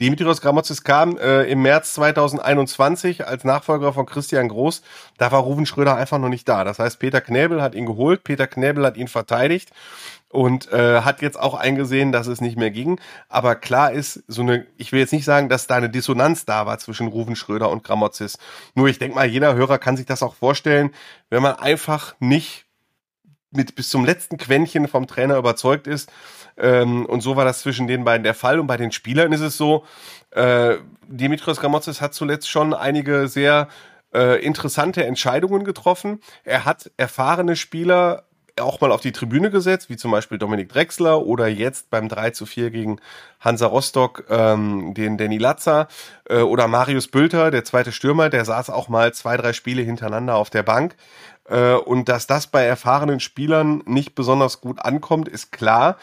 Dimitrios 0.00 0.40
Gramotzis 0.40 0.84
kam 0.84 1.18
äh, 1.18 1.42
im 1.50 1.62
März 1.62 1.94
2021 1.94 3.26
als 3.26 3.42
Nachfolger 3.42 3.92
von 3.92 4.06
Christian 4.06 4.46
Groß. 4.46 4.82
Da 5.16 5.32
war 5.32 5.40
Ruven 5.40 5.66
Schröder 5.66 5.96
einfach 5.96 6.18
noch 6.18 6.28
nicht 6.28 6.48
da. 6.48 6.62
Das 6.62 6.78
heißt, 6.78 7.00
Peter 7.00 7.20
Knäbel 7.20 7.60
hat 7.60 7.74
ihn 7.74 7.86
geholt, 7.86 8.22
Peter 8.22 8.46
Knäbel 8.46 8.86
hat 8.86 8.96
ihn 8.96 9.08
verteidigt 9.08 9.72
und 10.28 10.70
äh, 10.72 11.02
hat 11.02 11.22
jetzt 11.22 11.38
auch 11.38 11.54
eingesehen, 11.54 12.12
dass 12.12 12.26
es 12.26 12.40
nicht 12.40 12.58
mehr 12.58 12.70
ging. 12.70 13.00
Aber 13.28 13.54
klar 13.54 13.92
ist, 13.92 14.22
so 14.28 14.42
eine, 14.42 14.66
ich 14.76 14.92
will 14.92 15.00
jetzt 15.00 15.12
nicht 15.12 15.24
sagen, 15.24 15.48
dass 15.48 15.66
da 15.66 15.76
eine 15.76 15.90
Dissonanz 15.90 16.44
da 16.44 16.66
war 16.66 16.78
zwischen 16.78 17.08
Ruven 17.08 17.36
Schröder 17.36 17.70
und 17.70 17.84
Gramotzis. 17.84 18.38
Nur 18.74 18.88
ich 18.88 18.98
denke 18.98 19.14
mal, 19.14 19.26
jeder 19.26 19.54
Hörer 19.54 19.78
kann 19.78 19.96
sich 19.96 20.06
das 20.06 20.22
auch 20.22 20.34
vorstellen, 20.34 20.90
wenn 21.30 21.42
man 21.42 21.54
einfach 21.54 22.14
nicht 22.20 22.66
mit 23.50 23.74
bis 23.74 23.88
zum 23.88 24.04
letzten 24.04 24.36
Quäntchen 24.36 24.88
vom 24.88 25.06
Trainer 25.06 25.38
überzeugt 25.38 25.86
ist, 25.86 26.10
ähm, 26.58 27.06
und 27.06 27.20
so 27.20 27.36
war 27.36 27.44
das 27.44 27.60
zwischen 27.60 27.86
den 27.86 28.04
beiden 28.04 28.24
der 28.24 28.34
Fall. 28.34 28.58
Und 28.58 28.66
bei 28.66 28.76
den 28.76 28.92
Spielern 28.92 29.32
ist 29.32 29.40
es 29.40 29.56
so, 29.56 29.84
äh, 30.32 30.76
Dimitrios 31.06 31.60
Gramotzes 31.60 32.00
hat 32.00 32.14
zuletzt 32.14 32.50
schon 32.50 32.74
einige 32.74 33.28
sehr 33.28 33.68
äh, 34.12 34.44
interessante 34.44 35.04
Entscheidungen 35.04 35.64
getroffen. 35.64 36.20
Er 36.44 36.64
hat 36.64 36.90
erfahrene 36.96 37.56
Spieler 37.56 38.24
auch 38.60 38.80
mal 38.80 38.92
auf 38.92 39.00
die 39.00 39.12
Tribüne 39.12 39.50
gesetzt, 39.50 39.90
wie 39.90 39.96
zum 39.96 40.10
Beispiel 40.10 40.38
Dominik 40.38 40.68
Drexler 40.68 41.24
oder 41.24 41.46
jetzt 41.48 41.90
beim 41.90 42.08
3 42.08 42.30
zu 42.30 42.46
4 42.46 42.70
gegen 42.70 43.00
Hansa 43.40 43.66
Rostock 43.66 44.24
ähm, 44.28 44.94
den 44.94 45.18
Danny 45.18 45.38
Latzer 45.38 45.88
äh, 46.28 46.40
oder 46.40 46.68
Marius 46.68 47.08
Bülter, 47.08 47.50
der 47.50 47.64
zweite 47.64 47.92
Stürmer, 47.92 48.30
der 48.30 48.44
saß 48.44 48.70
auch 48.70 48.88
mal 48.88 49.12
zwei, 49.14 49.36
drei 49.36 49.52
Spiele 49.52 49.82
hintereinander 49.82 50.34
auf 50.34 50.50
der 50.50 50.62
Bank. 50.62 50.96
Äh, 51.48 51.74
und 51.74 52.08
dass 52.08 52.26
das 52.26 52.46
bei 52.46 52.64
erfahrenen 52.64 53.20
Spielern 53.20 53.82
nicht 53.86 54.14
besonders 54.14 54.60
gut 54.60 54.80
ankommt, 54.80 55.28
ist 55.28 55.52
klar. 55.52 55.96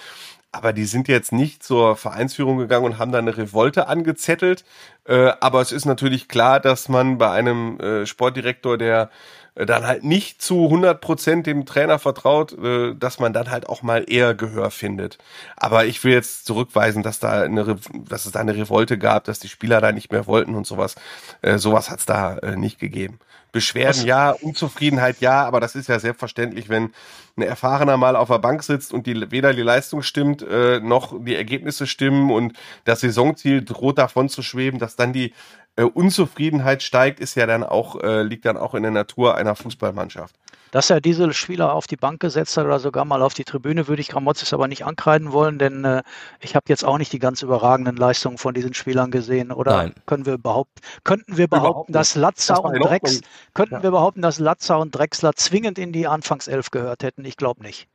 Aber 0.51 0.71
die 0.71 0.85
sind 0.85 1.09
jetzt 1.09 1.33
nicht 1.33 1.63
zur 1.63 1.97
Vereinsführung 1.97 2.57
gegangen 2.57 2.85
und 2.85 2.97
haben 2.97 3.11
da 3.11 3.17
eine 3.17 3.35
Revolte 3.35 3.87
angezettelt. 3.89 4.63
Äh, 5.05 5.33
aber 5.41 5.59
es 5.61 5.73
ist 5.73 5.85
natürlich 5.85 6.29
klar, 6.29 6.61
dass 6.61 6.87
man 6.87 7.17
bei 7.17 7.29
einem 7.29 7.77
äh, 7.79 8.05
Sportdirektor, 8.05 8.77
der 8.77 9.09
dann 9.55 9.87
halt 9.87 10.03
nicht 10.03 10.41
zu 10.41 10.65
100 10.65 10.99
Prozent 10.99 11.47
dem 11.47 11.65
Trainer 11.65 11.99
vertraut, 11.99 12.53
äh, 12.53 12.93
dass 12.95 13.19
man 13.19 13.33
dann 13.33 13.49
halt 13.49 13.67
auch 13.69 13.81
mal 13.81 14.05
eher 14.07 14.35
Gehör 14.35 14.71
findet. 14.71 15.17
Aber 15.55 15.85
ich 15.85 16.03
will 16.03 16.13
jetzt 16.13 16.45
zurückweisen, 16.45 17.03
dass 17.03 17.19
da 17.19 17.43
eine, 17.43 17.77
dass 18.09 18.25
es 18.25 18.33
da 18.33 18.39
eine 18.39 18.55
Revolte 18.55 18.97
gab, 18.97 19.23
dass 19.25 19.39
die 19.39 19.47
Spieler 19.49 19.81
da 19.81 19.91
nicht 19.91 20.11
mehr 20.11 20.27
wollten 20.27 20.55
und 20.55 20.67
sowas. 20.67 20.95
Äh, 21.41 21.57
sowas 21.57 21.89
hat 21.89 21.99
es 21.99 22.05
da 22.05 22.39
nicht 22.55 22.79
gegeben. 22.79 23.19
Beschwerden 23.55 24.01
Was? 24.01 24.03
ja, 24.03 24.31
Unzufriedenheit 24.31 25.21
ja, 25.21 25.45
aber 25.45 25.61
das 25.61 25.75
ist 25.75 25.87
ja 25.87 25.97
selbstverständlich, 25.97 26.67
wenn 26.67 26.91
ein 27.37 27.41
Erfahrener 27.41 27.95
mal 27.95 28.17
auf 28.17 28.27
der 28.27 28.39
Bank 28.39 28.63
sitzt 28.63 28.93
und 28.93 29.07
die, 29.07 29.31
weder 29.31 29.53
die 29.53 29.61
Leistung 29.61 30.01
stimmt, 30.01 30.41
äh, 30.41 30.81
noch 30.81 31.23
die 31.23 31.35
Ergebnisse 31.35 31.87
stimmen 31.87 32.31
und 32.31 32.51
das 32.83 32.99
Saisonziel 32.99 33.63
droht 33.63 33.97
davon 33.97 34.27
zu 34.27 34.41
schweben, 34.41 34.77
dass 34.77 34.97
dann 34.97 35.13
die 35.13 35.33
äh, 35.77 35.83
Unzufriedenheit 35.83 36.83
steigt, 36.83 37.21
ist 37.21 37.35
ja 37.35 37.45
dann 37.45 37.63
auch, 37.63 38.01
äh, 38.01 38.23
liegt 38.23 38.43
dann 38.43 38.57
auch 38.57 38.75
in 38.75 38.83
der 38.83 38.91
Natur 38.91 39.35
einer 39.35 39.55
Fußballmannschaft. 39.55 40.35
Dass 40.71 40.89
er 40.89 40.99
diese 40.99 41.33
Spieler 41.33 41.71
auf 41.71 41.87
die 41.87 41.95
Bank 41.95 42.19
gesetzt 42.19 42.57
hat 42.57 42.65
oder 42.65 42.79
sogar 42.79 43.05
mal 43.05 43.21
auf 43.21 43.33
die 43.33 43.45
Tribüne, 43.45 43.87
würde 43.87 44.01
ich 44.01 44.09
Gramozis 44.09 44.53
aber 44.53 44.67
nicht 44.67 44.83
ankreiden 44.83 45.31
wollen, 45.31 45.57
denn 45.57 45.85
äh, 45.85 46.03
ich 46.41 46.55
habe 46.55 46.65
jetzt 46.67 46.83
auch 46.83 46.97
nicht 46.97 47.13
die 47.13 47.19
ganz 47.19 47.41
überragenden 47.41 47.95
Leistungen 47.95 48.37
von 48.37 48.53
diesen 48.53 48.73
Spielern 48.73 49.09
gesehen. 49.09 49.53
Oder 49.53 49.77
Nein. 49.77 49.93
können 50.05 50.25
wir 50.25 50.37
behaupten, 50.37 50.81
könnten 51.05 51.37
wir 51.37 51.47
behaupten, 51.47 51.93
dass 51.93 52.15
Latza 52.15 52.55
und 52.55 52.77
Drex, 52.79 53.21
könnten 53.53 53.75
ja. 53.75 53.83
wir 53.83 53.91
behaupten, 53.91 54.21
dass 54.21 54.39
Latza 54.39 54.75
und 54.75 54.91
Drexler 54.93 55.33
zwingend 55.35 55.77
in 55.77 55.91
die 55.91 56.07
Anfangself 56.07 56.71
gehört 56.71 57.03
hätten? 57.03 57.25
Ich 57.25 57.37
glaube 57.37 57.63
nicht. 57.63 57.87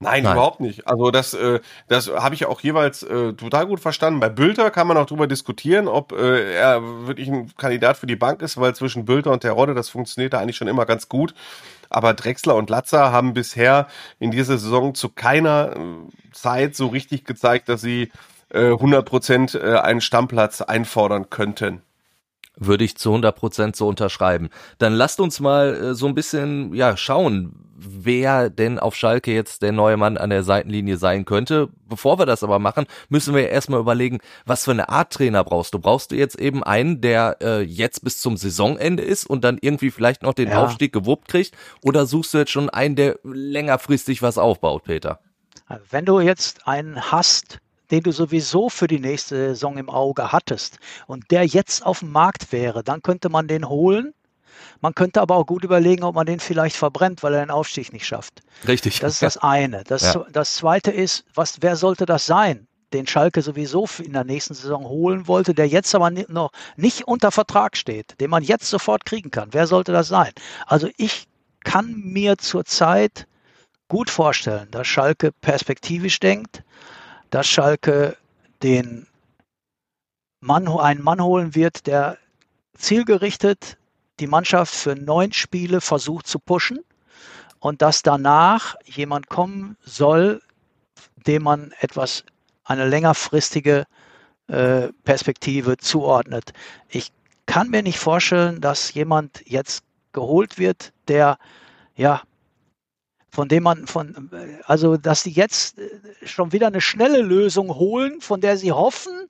Nein, 0.00 0.22
Nein, 0.22 0.34
überhaupt 0.34 0.60
nicht. 0.60 0.86
Also 0.86 1.10
das, 1.10 1.34
äh, 1.34 1.58
das 1.88 2.08
habe 2.08 2.34
ich 2.36 2.46
auch 2.46 2.60
jeweils 2.60 3.02
äh, 3.02 3.32
total 3.32 3.66
gut 3.66 3.80
verstanden. 3.80 4.20
Bei 4.20 4.28
Bülter 4.28 4.70
kann 4.70 4.86
man 4.86 4.96
auch 4.96 5.06
drüber 5.06 5.26
diskutieren, 5.26 5.88
ob 5.88 6.12
äh, 6.12 6.54
er 6.54 7.06
wirklich 7.08 7.28
ein 7.28 7.50
Kandidat 7.56 7.96
für 7.96 8.06
die 8.06 8.14
Bank 8.14 8.40
ist, 8.40 8.60
weil 8.60 8.76
zwischen 8.76 9.06
Bülter 9.06 9.32
und 9.32 9.40
Terodde, 9.40 9.74
das 9.74 9.88
funktioniert 9.88 10.34
da 10.34 10.38
eigentlich 10.38 10.56
schon 10.56 10.68
immer 10.68 10.86
ganz 10.86 11.08
gut. 11.08 11.34
Aber 11.90 12.14
Drexler 12.14 12.54
und 12.54 12.70
Latzer 12.70 13.10
haben 13.10 13.34
bisher 13.34 13.88
in 14.20 14.30
dieser 14.30 14.58
Saison 14.58 14.94
zu 14.94 15.08
keiner 15.08 15.74
äh, 15.76 16.32
Zeit 16.32 16.76
so 16.76 16.86
richtig 16.86 17.24
gezeigt, 17.24 17.68
dass 17.68 17.80
sie 17.80 18.12
äh, 18.50 18.70
100 18.70 19.04
Prozent 19.04 19.54
äh, 19.56 19.78
einen 19.78 20.00
Stammplatz 20.00 20.62
einfordern 20.62 21.28
könnten 21.28 21.82
würde 22.58 22.84
ich 22.84 22.96
zu 22.96 23.10
100 23.10 23.34
Prozent 23.36 23.76
so 23.76 23.88
unterschreiben. 23.88 24.48
Dann 24.78 24.94
lasst 24.94 25.20
uns 25.20 25.40
mal 25.40 25.74
äh, 25.74 25.94
so 25.94 26.06
ein 26.06 26.14
bisschen 26.14 26.74
ja 26.74 26.96
schauen, 26.96 27.52
wer 27.78 28.50
denn 28.50 28.78
auf 28.78 28.96
Schalke 28.96 29.32
jetzt 29.32 29.62
der 29.62 29.72
neue 29.72 29.96
Mann 29.96 30.16
an 30.16 30.30
der 30.30 30.42
Seitenlinie 30.42 30.96
sein 30.96 31.24
könnte. 31.24 31.68
Bevor 31.88 32.18
wir 32.18 32.26
das 32.26 32.42
aber 32.42 32.58
machen, 32.58 32.86
müssen 33.08 33.34
wir 33.34 33.48
erstmal 33.48 33.80
überlegen, 33.80 34.18
was 34.44 34.64
für 34.64 34.72
eine 34.72 34.88
Art 34.88 35.12
Trainer 35.12 35.44
brauchst 35.44 35.74
du. 35.74 35.78
Brauchst 35.78 36.10
du 36.10 36.16
jetzt 36.16 36.38
eben 36.38 36.64
einen, 36.64 37.00
der 37.00 37.36
äh, 37.40 37.62
jetzt 37.62 38.02
bis 38.02 38.20
zum 38.20 38.36
Saisonende 38.36 39.02
ist 39.02 39.26
und 39.26 39.44
dann 39.44 39.58
irgendwie 39.60 39.90
vielleicht 39.90 40.22
noch 40.22 40.34
den 40.34 40.48
ja. 40.48 40.62
Aufstieg 40.62 40.92
gewuppt 40.92 41.28
kriegt? 41.28 41.56
Oder 41.82 42.06
suchst 42.06 42.34
du 42.34 42.38
jetzt 42.38 42.50
schon 42.50 42.68
einen, 42.68 42.96
der 42.96 43.18
längerfristig 43.22 44.22
was 44.22 44.38
aufbaut, 44.38 44.84
Peter? 44.84 45.20
Wenn 45.90 46.04
du 46.04 46.20
jetzt 46.20 46.66
einen 46.66 47.00
hast, 47.12 47.58
den 47.90 48.02
du 48.02 48.12
sowieso 48.12 48.68
für 48.68 48.86
die 48.86 49.00
nächste 49.00 49.36
Saison 49.36 49.78
im 49.78 49.90
Auge 49.90 50.32
hattest 50.32 50.78
und 51.06 51.30
der 51.30 51.46
jetzt 51.46 51.84
auf 51.84 52.00
dem 52.00 52.12
Markt 52.12 52.52
wäre, 52.52 52.82
dann 52.82 53.02
könnte 53.02 53.28
man 53.28 53.48
den 53.48 53.68
holen. 53.68 54.14
Man 54.80 54.94
könnte 54.94 55.20
aber 55.20 55.36
auch 55.36 55.46
gut 55.46 55.64
überlegen, 55.64 56.04
ob 56.04 56.14
man 56.14 56.26
den 56.26 56.40
vielleicht 56.40 56.76
verbrennt, 56.76 57.22
weil 57.22 57.34
er 57.34 57.44
den 57.44 57.50
Aufstieg 57.50 57.92
nicht 57.92 58.06
schafft. 58.06 58.42
Richtig. 58.66 59.00
Das 59.00 59.14
ist 59.14 59.22
das 59.22 59.36
eine. 59.38 59.84
Das, 59.84 60.14
ja. 60.14 60.26
das 60.32 60.54
zweite 60.54 60.90
ist, 60.90 61.24
was, 61.34 61.58
wer 61.60 61.76
sollte 61.76 62.06
das 62.06 62.26
sein? 62.26 62.68
den 62.92 63.06
Schalke 63.06 63.42
sowieso 63.42 63.86
in 64.02 64.12
der 64.12 64.24
nächsten 64.24 64.54
Saison 64.54 64.84
holen 64.84 65.28
wollte, 65.28 65.54
der 65.54 65.68
jetzt 65.68 65.94
aber 65.94 66.10
noch 66.10 66.50
nicht 66.76 67.06
unter 67.06 67.30
Vertrag 67.30 67.76
steht, 67.76 68.18
den 68.20 68.30
man 68.30 68.42
jetzt 68.42 68.68
sofort 68.68 69.04
kriegen 69.04 69.30
kann. 69.30 69.50
Wer 69.52 69.66
sollte 69.66 69.92
das 69.92 70.08
sein? 70.08 70.32
Also 70.66 70.88
ich 70.96 71.26
kann 71.64 71.94
mir 71.96 72.38
zurzeit 72.38 73.26
gut 73.88 74.10
vorstellen, 74.10 74.68
dass 74.70 74.86
Schalke 74.86 75.32
perspektivisch 75.32 76.20
denkt, 76.20 76.62
dass 77.30 77.46
Schalke 77.46 78.16
den 78.62 79.06
Mann, 80.40 80.68
einen 80.68 81.02
Mann 81.02 81.22
holen 81.22 81.54
wird, 81.54 81.86
der 81.86 82.18
zielgerichtet 82.76 83.76
die 84.20 84.26
Mannschaft 84.26 84.74
für 84.74 84.94
neun 84.94 85.32
Spiele 85.32 85.80
versucht 85.80 86.26
zu 86.26 86.38
pushen 86.38 86.80
und 87.60 87.82
dass 87.82 88.02
danach 88.02 88.76
jemand 88.84 89.28
kommen 89.28 89.76
soll, 89.84 90.40
dem 91.26 91.42
man 91.42 91.72
etwas, 91.80 92.24
eine 92.64 92.86
längerfristige 92.86 93.86
äh, 94.48 94.88
Perspektive 95.04 95.76
zuordnet. 95.76 96.52
Ich 96.88 97.12
kann 97.46 97.70
mir 97.70 97.82
nicht 97.82 97.98
vorstellen, 97.98 98.60
dass 98.60 98.92
jemand 98.94 99.42
jetzt 99.46 99.84
geholt 100.12 100.58
wird, 100.58 100.92
der 101.08 101.38
ja 101.96 102.22
von 103.30 103.48
dem 103.48 103.62
man 103.62 103.86
von, 103.86 104.30
also 104.64 104.96
dass 104.96 105.22
sie 105.22 105.30
jetzt 105.30 105.78
äh, 105.78 105.90
schon 106.24 106.52
wieder 106.52 106.66
eine 106.66 106.80
schnelle 106.80 107.22
Lösung 107.22 107.74
holen, 107.74 108.20
von 108.20 108.40
der 108.40 108.56
sie 108.56 108.72
hoffen, 108.72 109.28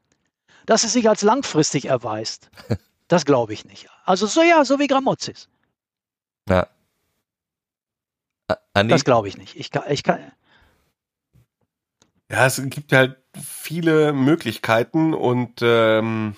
dass 0.67 0.83
sie 0.83 0.89
sich 0.89 1.09
als 1.09 1.23
langfristig 1.23 1.87
erweist. 1.87 2.51
Das 3.11 3.25
glaube 3.25 3.55
ich 3.55 3.65
nicht. 3.65 3.89
Also 4.05 4.27
so 4.27 4.43
ja, 4.43 4.67
so 4.67 4.79
wie 4.79 4.87
Gramozis. 4.87 5.49
Ja. 6.47 6.69
Andi? 8.75 8.93
Das 8.93 9.05
glaube 9.05 9.29
ich 9.29 9.39
nicht. 9.39 9.57
Ich 9.57 9.71
kann, 9.71 9.85
ich 9.89 10.03
kann. 10.03 10.31
Ja, 12.31 12.45
es 12.45 12.61
gibt 12.67 12.93
halt 12.93 13.17
viele 13.43 14.13
Möglichkeiten 14.13 15.15
und 15.15 15.61
ähm, 15.63 16.37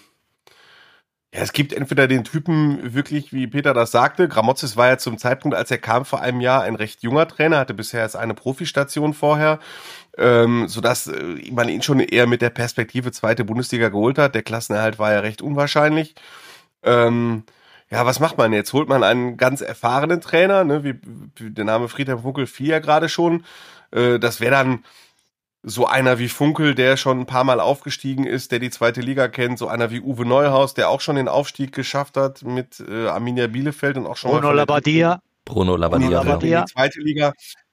ja, 1.32 1.42
es 1.42 1.52
gibt 1.52 1.72
entweder 1.72 2.08
den 2.08 2.24
Typen 2.24 2.92
wirklich, 2.94 3.32
wie 3.32 3.46
Peter 3.46 3.72
das 3.72 3.92
sagte, 3.92 4.26
Gramozis 4.28 4.76
war 4.76 4.88
ja 4.88 4.98
zum 4.98 5.16
Zeitpunkt, 5.16 5.56
als 5.56 5.70
er 5.70 5.78
kam 5.78 6.04
vor 6.04 6.20
einem 6.20 6.40
Jahr, 6.40 6.62
ein 6.62 6.74
recht 6.74 7.04
junger 7.04 7.28
Trainer, 7.28 7.58
hatte 7.58 7.72
bisher 7.74 8.00
erst 8.00 8.16
eine 8.16 8.34
Profistation 8.34 9.14
vorher, 9.14 9.60
ähm, 10.18 10.66
sodass 10.66 11.06
äh, 11.06 11.50
man 11.52 11.68
ihn 11.68 11.82
schon 11.82 12.00
eher 12.00 12.26
mit 12.26 12.42
der 12.42 12.50
Perspektive 12.50 13.12
zweite 13.12 13.44
Bundesliga 13.44 13.90
geholt 13.90 14.18
hat. 14.18 14.34
Der 14.34 14.42
Klassenerhalt 14.42 14.98
war 14.98 15.12
ja 15.12 15.20
recht 15.20 15.40
unwahrscheinlich. 15.40 16.16
Ähm, 16.82 17.44
ja, 17.90 18.04
was 18.06 18.18
macht 18.18 18.36
man 18.36 18.52
jetzt? 18.52 18.72
Holt 18.72 18.88
man 18.88 19.04
einen 19.04 19.36
ganz 19.36 19.60
erfahrenen 19.60 20.20
Trainer, 20.20 20.64
ne, 20.64 20.82
wie, 20.82 20.94
wie 21.36 21.50
der 21.50 21.64
Name 21.64 21.88
Friedhelm 21.88 22.22
Funkel 22.22 22.46
fiel 22.48 22.68
ja 22.68 22.80
gerade 22.80 23.08
schon. 23.08 23.44
Äh, 23.92 24.18
das 24.18 24.40
wäre 24.40 24.52
dann 24.52 24.84
so 25.62 25.86
einer 25.86 26.18
wie 26.18 26.28
Funkel, 26.28 26.74
der 26.74 26.96
schon 26.96 27.20
ein 27.20 27.26
paar 27.26 27.44
Mal 27.44 27.60
aufgestiegen 27.60 28.24
ist, 28.24 28.52
der 28.52 28.58
die 28.58 28.70
zweite 28.70 29.00
Liga 29.00 29.28
kennt, 29.28 29.58
so 29.58 29.68
einer 29.68 29.90
wie 29.90 30.00
Uwe 30.00 30.24
Neuhaus, 30.24 30.74
der 30.74 30.88
auch 30.88 31.00
schon 31.00 31.16
den 31.16 31.28
Aufstieg 31.28 31.72
geschafft 31.72 32.16
hat 32.16 32.42
mit 32.42 32.80
äh, 32.80 33.08
Arminia 33.08 33.46
Bielefeld 33.46 33.96
und 33.96 34.06
auch 34.06 34.16
schon 34.16 34.30
Bruno 34.30 34.52
Labbadia. 34.52 35.20
Bruno 35.44 35.76
Labbadia. 35.76 36.08
Bruno 36.08 36.22
Labbadia. 36.22 36.64
Die 36.64 36.72
zweite 36.72 37.00
Liga. 37.00 37.32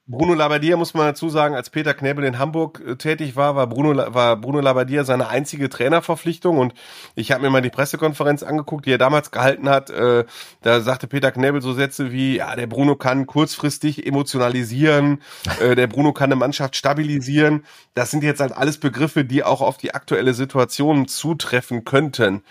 Bruno 0.10 0.34
Labbadia 0.36 0.78
muss 0.78 0.94
man 0.94 1.08
dazu 1.08 1.28
sagen, 1.28 1.54
als 1.54 1.70
Peter 1.70 1.94
Knebel 1.94 2.24
in 2.24 2.40
Hamburg 2.40 2.82
äh, 2.86 2.96
tätig 2.96 3.36
war, 3.36 3.58
war 3.58 3.68
Bruno, 3.68 4.14
war 4.14 4.38
Bruno 4.38 4.62
Labbadia 4.62 5.04
seine 5.04 5.28
einzige 5.28 5.68
Trainerverpflichtung 5.68 6.58
und 6.60 6.74
ich 7.16 7.34
habe 7.34 7.42
mir 7.42 7.50
mal 7.50 7.62
die 7.62 7.70
Pressekonferenz 7.70 8.42
angeguckt, 8.42 8.86
die 8.86 8.94
er 8.94 9.00
damals 9.00 9.32
gehalten 9.32 9.68
hat. 9.68 9.90
Äh, 9.90 10.24
da 10.62 10.80
sagte 10.80 11.08
Peter 11.08 11.34
Knebel 11.34 11.62
so 11.62 11.74
Sätze 11.74 12.14
wie, 12.14 12.38
ja, 12.38 12.56
der 12.56 12.68
Bruno 12.68 12.96
kann 12.96 13.26
kurzfristig 13.26 14.08
emotionalisieren, 14.08 15.22
äh, 15.60 15.76
der 15.76 15.88
Bruno 15.88 16.14
kann 16.14 16.32
eine 16.32 16.38
Mannschaft 16.38 16.78
stabilisieren. 16.78 17.66
Das 17.94 18.10
sind 18.10 18.24
jetzt 18.24 18.40
halt 18.40 18.54
alles 18.54 18.78
Begriffe, 18.78 19.26
die 19.26 19.44
auch 19.44 19.60
auf 19.60 19.76
die 19.76 19.94
aktuelle 19.94 20.34
Situation 20.34 21.10
zutreffen 21.10 21.84
könnten. 21.84 22.44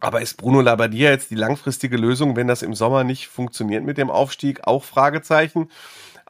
Aber 0.00 0.22
ist 0.22 0.36
Bruno 0.36 0.60
Labbadia 0.60 1.10
jetzt 1.10 1.30
die 1.30 1.34
langfristige 1.34 1.96
Lösung, 1.96 2.36
wenn 2.36 2.46
das 2.46 2.62
im 2.62 2.72
Sommer 2.72 3.04
nicht 3.04 3.26
funktioniert 3.28 3.84
mit 3.84 3.98
dem 3.98 4.10
Aufstieg? 4.10 4.66
Auch 4.66 4.84
Fragezeichen. 4.84 5.68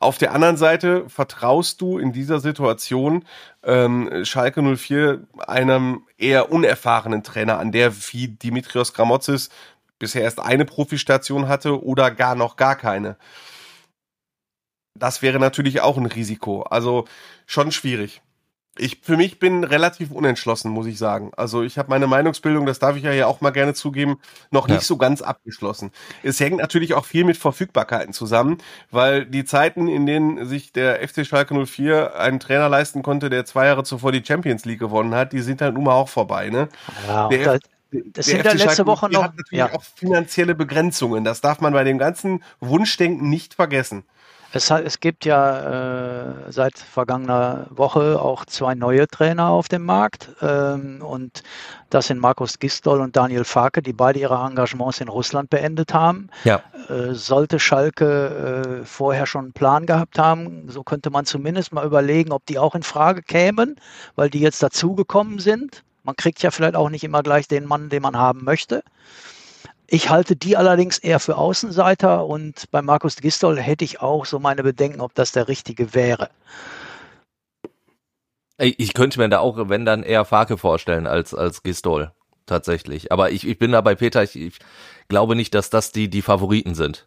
Auf 0.01 0.17
der 0.17 0.33
anderen 0.33 0.57
Seite 0.57 1.09
vertraust 1.09 1.81
du 1.81 1.99
in 1.99 2.13
dieser 2.13 2.39
Situation 2.39 3.25
ähm, 3.65 4.25
Schalke 4.25 4.63
04 4.63 5.27
einem 5.39 6.07
eher 6.17 6.53
unerfahrenen 6.53 7.25
Trainer 7.25 7.59
an, 7.59 7.73
der 7.73 7.93
wie 8.13 8.29
Dimitrios 8.29 8.95
Gramotzis 8.95 9.51
bisher 9.99 10.23
erst 10.23 10.39
eine 10.39 10.65
Profistation 10.65 11.49
hatte 11.49 11.83
oder 11.83 12.13
gar 12.13 12.37
noch 12.37 12.55
gar 12.55 12.77
keine. 12.77 13.17
Das 14.95 15.21
wäre 15.21 15.41
natürlich 15.41 15.81
auch 15.81 15.97
ein 15.97 16.07
Risiko. 16.07 16.63
Also 16.63 17.05
schon 17.47 17.73
schwierig. 17.73 18.23
Ich 18.79 19.01
für 19.03 19.17
mich 19.17 19.39
bin 19.39 19.65
relativ 19.65 20.11
unentschlossen, 20.11 20.71
muss 20.71 20.87
ich 20.87 20.99
sagen. 20.99 21.33
Also 21.37 21.63
ich 21.63 21.79
habe 21.79 21.91
meine 21.91 22.07
Meinungsbildung, 22.07 22.67
das 22.67 22.79
darf 22.79 22.97
ich 22.97 23.03
ja 23.03 23.11
hier 23.11 23.29
auch 23.29 23.41
mal 23.41 23.51
gerne 23.51 23.75
zugeben, 23.75 24.19
noch 24.51 24.69
nicht 24.69 24.77
ja. 24.77 24.81
so 24.83 24.97
ganz 24.97 25.23
abgeschlossen. 25.23 25.91
Es 26.23 26.41
hängt 26.41 26.59
natürlich 26.59 26.95
auch 26.95 27.05
viel 27.05 27.25
mit 27.25 27.37
Verfügbarkeiten 27.37 28.13
zusammen, 28.13 28.59
weil 28.91 29.27
die 29.27 29.45
Zeiten, 29.45 29.89
in 29.89 30.07
denen 30.07 30.47
sich 30.47 30.73
der 30.73 31.07
FC 31.07 31.27
Schalke 31.27 31.55
04 31.67 32.17
einen 32.17 32.41
Trainer 32.41 32.69
leisten 32.69 33.03
konnte, 33.03 33.31
der 33.31 33.45
zwei 33.45 33.67
Jahre 33.67 33.85
zuvor 33.85 34.13
die 34.13 34.25
Champions 34.25 34.65
League 34.65 34.81
gewonnen 34.81 35.15
hat, 35.15 35.33
die 35.33 35.41
sind 35.41 35.61
halt 35.61 35.75
nun 35.75 35.85
mal 35.85 35.95
auch 35.95 36.09
vorbei. 36.09 36.51
Ne? 36.51 36.69
Ja, 37.07 37.29
der, 37.29 37.61
das 37.91 38.27
sind 38.27 38.45
ja 38.45 38.53
letzte 38.53 38.87
Woche 38.87 39.09
noch. 39.11 39.23
hat 39.23 39.37
natürlich 39.37 39.59
ja. 39.59 39.75
auch 39.75 39.83
finanzielle 39.83 40.55
Begrenzungen. 40.55 41.25
Das 41.25 41.41
darf 41.41 41.61
man 41.61 41.73
bei 41.73 41.85
dem 41.85 41.99
ganzen 41.99 42.43
Wunschdenken 42.61 43.31
nicht 43.31 43.55
vergessen. 43.55 44.05
Es, 44.53 44.71
es 44.71 45.01
gibt 45.01 45.27
ja 45.27 46.21
äh, 46.21 46.53
seit 46.53 46.79
vergangener 46.79 47.67
Woche 47.69 48.21
auch 48.21 48.47
zwei 48.47 48.75
neue 48.75 49.07
Trainer 49.07 49.49
auf 49.49 49.69
dem 49.69 49.85
Markt. 49.85 50.31
Ähm, 50.41 51.03
und 51.03 51.43
das 51.91 52.07
sind 52.07 52.19
Markus 52.19 52.59
Gistol 52.59 53.01
und 53.01 53.15
Daniel 53.15 53.45
Farke, 53.45 53.83
die 53.83 53.93
beide 53.93 54.21
ihre 54.21 54.37
Engagements 54.37 55.01
in 55.01 55.09
Russland 55.09 55.51
beendet 55.51 55.93
haben. 55.93 56.31
Ja. 56.45 56.63
Äh, 56.89 57.13
sollte 57.13 57.61
Schalke 57.61 58.81
äh, 58.83 58.85
vorher 58.87 59.27
schon 59.27 59.47
einen 59.47 59.53
Plan 59.53 59.85
gehabt 59.85 60.19
haben, 60.19 60.69
so 60.69 60.83
könnte 60.83 61.11
man 61.11 61.27
zumindest 61.27 61.73
mal 61.73 61.85
überlegen, 61.85 62.33
ob 62.33 62.47
die 62.47 62.59
auch 62.59 62.75
in 62.75 62.83
Frage 62.83 63.23
kämen, 63.23 63.77
weil 64.17 64.31
die 64.31 64.41
jetzt 64.41 64.63
dazugekommen 64.63 65.41
sind. 65.41 65.83
Man 66.05 66.17
kriegt 66.17 66.43
ja 66.43 66.51
vielleicht 66.51 66.75
auch 66.75 66.89
nicht 66.89 67.05
immer 67.05 67.23
gleich 67.23 67.49
den 67.49 67.67
Mann, 67.67 67.91
den 67.91 68.01
man 68.01 68.17
haben 68.17 68.45
möchte. 68.45 68.83
Ich 69.91 70.11
halte 70.11 70.37
die 70.37 70.59
allerdings 70.59 70.99
eher 70.99 71.19
für 71.19 71.39
Außenseiter 71.39 72.27
und 72.27 72.71
bei 72.71 72.83
Markus 72.83 73.17
Gistol 73.17 73.59
hätte 73.59 73.87
ich 73.87 74.03
auch 74.03 74.27
so 74.27 74.39
meine 74.39 74.63
Bedenken, 74.63 75.01
ob 75.01 75.15
das 75.15 75.33
der 75.33 75.49
richtige 75.49 75.95
wäre. 75.95 76.29
Ich 78.59 78.93
könnte 78.93 79.19
mir 79.19 79.31
da 79.31 79.39
auch, 79.39 79.57
wenn 79.71 79.87
dann 79.87 80.03
eher 80.03 80.27
Farke 80.27 80.59
vorstellen 80.59 81.07
als, 81.07 81.33
als 81.33 81.63
Gistol. 81.63 82.13
Tatsächlich. 82.45 83.13
Aber 83.13 83.31
ich, 83.31 83.47
ich 83.47 83.59
bin 83.59 83.73
da 83.73 83.81
bei 83.81 83.95
Peter, 83.95 84.23
ich, 84.23 84.37
ich 84.37 84.59
glaube 85.09 85.37
nicht, 85.37 85.55
dass 85.55 85.71
das 85.71 85.91
die, 85.93 86.09
die 86.09 86.23
Favoriten 86.23 86.75
sind. 86.75 87.07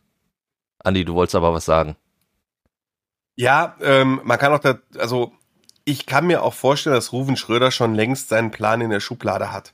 Andi, 0.84 1.06
du 1.06 1.14
wolltest 1.14 1.36
aber 1.36 1.54
was 1.54 1.66
sagen. 1.66 1.96
Ja, 3.36 3.76
ähm, 3.82 4.22
man 4.24 4.40
kann 4.40 4.54
auch 4.54 4.60
da, 4.60 4.80
also 4.98 5.34
ich 5.86 6.06
kann 6.06 6.26
mir 6.26 6.44
auch 6.44 6.54
vorstellen, 6.54 6.96
dass 6.96 7.12
Ruven 7.12 7.38
Schröder 7.38 7.70
schon 7.70 7.94
längst 7.94 8.30
seinen 8.30 8.52
Plan 8.52 8.82
in 8.82 8.90
der 8.90 9.00
Schublade 9.00 9.52
hat. 9.52 9.72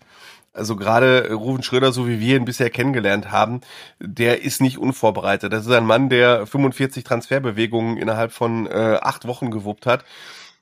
Also 0.57 0.75
gerade 0.75 1.31
Ruven 1.31 1.63
Schröder, 1.63 1.91
so 1.91 2.07
wie 2.07 2.19
wir 2.19 2.37
ihn 2.37 2.45
bisher 2.45 2.69
kennengelernt 2.69 3.31
haben, 3.31 3.61
der 3.99 4.41
ist 4.41 4.61
nicht 4.61 4.77
unvorbereitet. 4.77 5.53
Das 5.53 5.65
ist 5.65 5.71
ein 5.71 5.85
Mann, 5.85 6.09
der 6.09 6.45
45 6.45 7.03
Transferbewegungen 7.03 7.97
innerhalb 7.97 8.31
von 8.31 8.67
äh, 8.67 8.99
acht 9.01 9.27
Wochen 9.27 9.51
gewuppt 9.51 9.85
hat. 9.85 10.03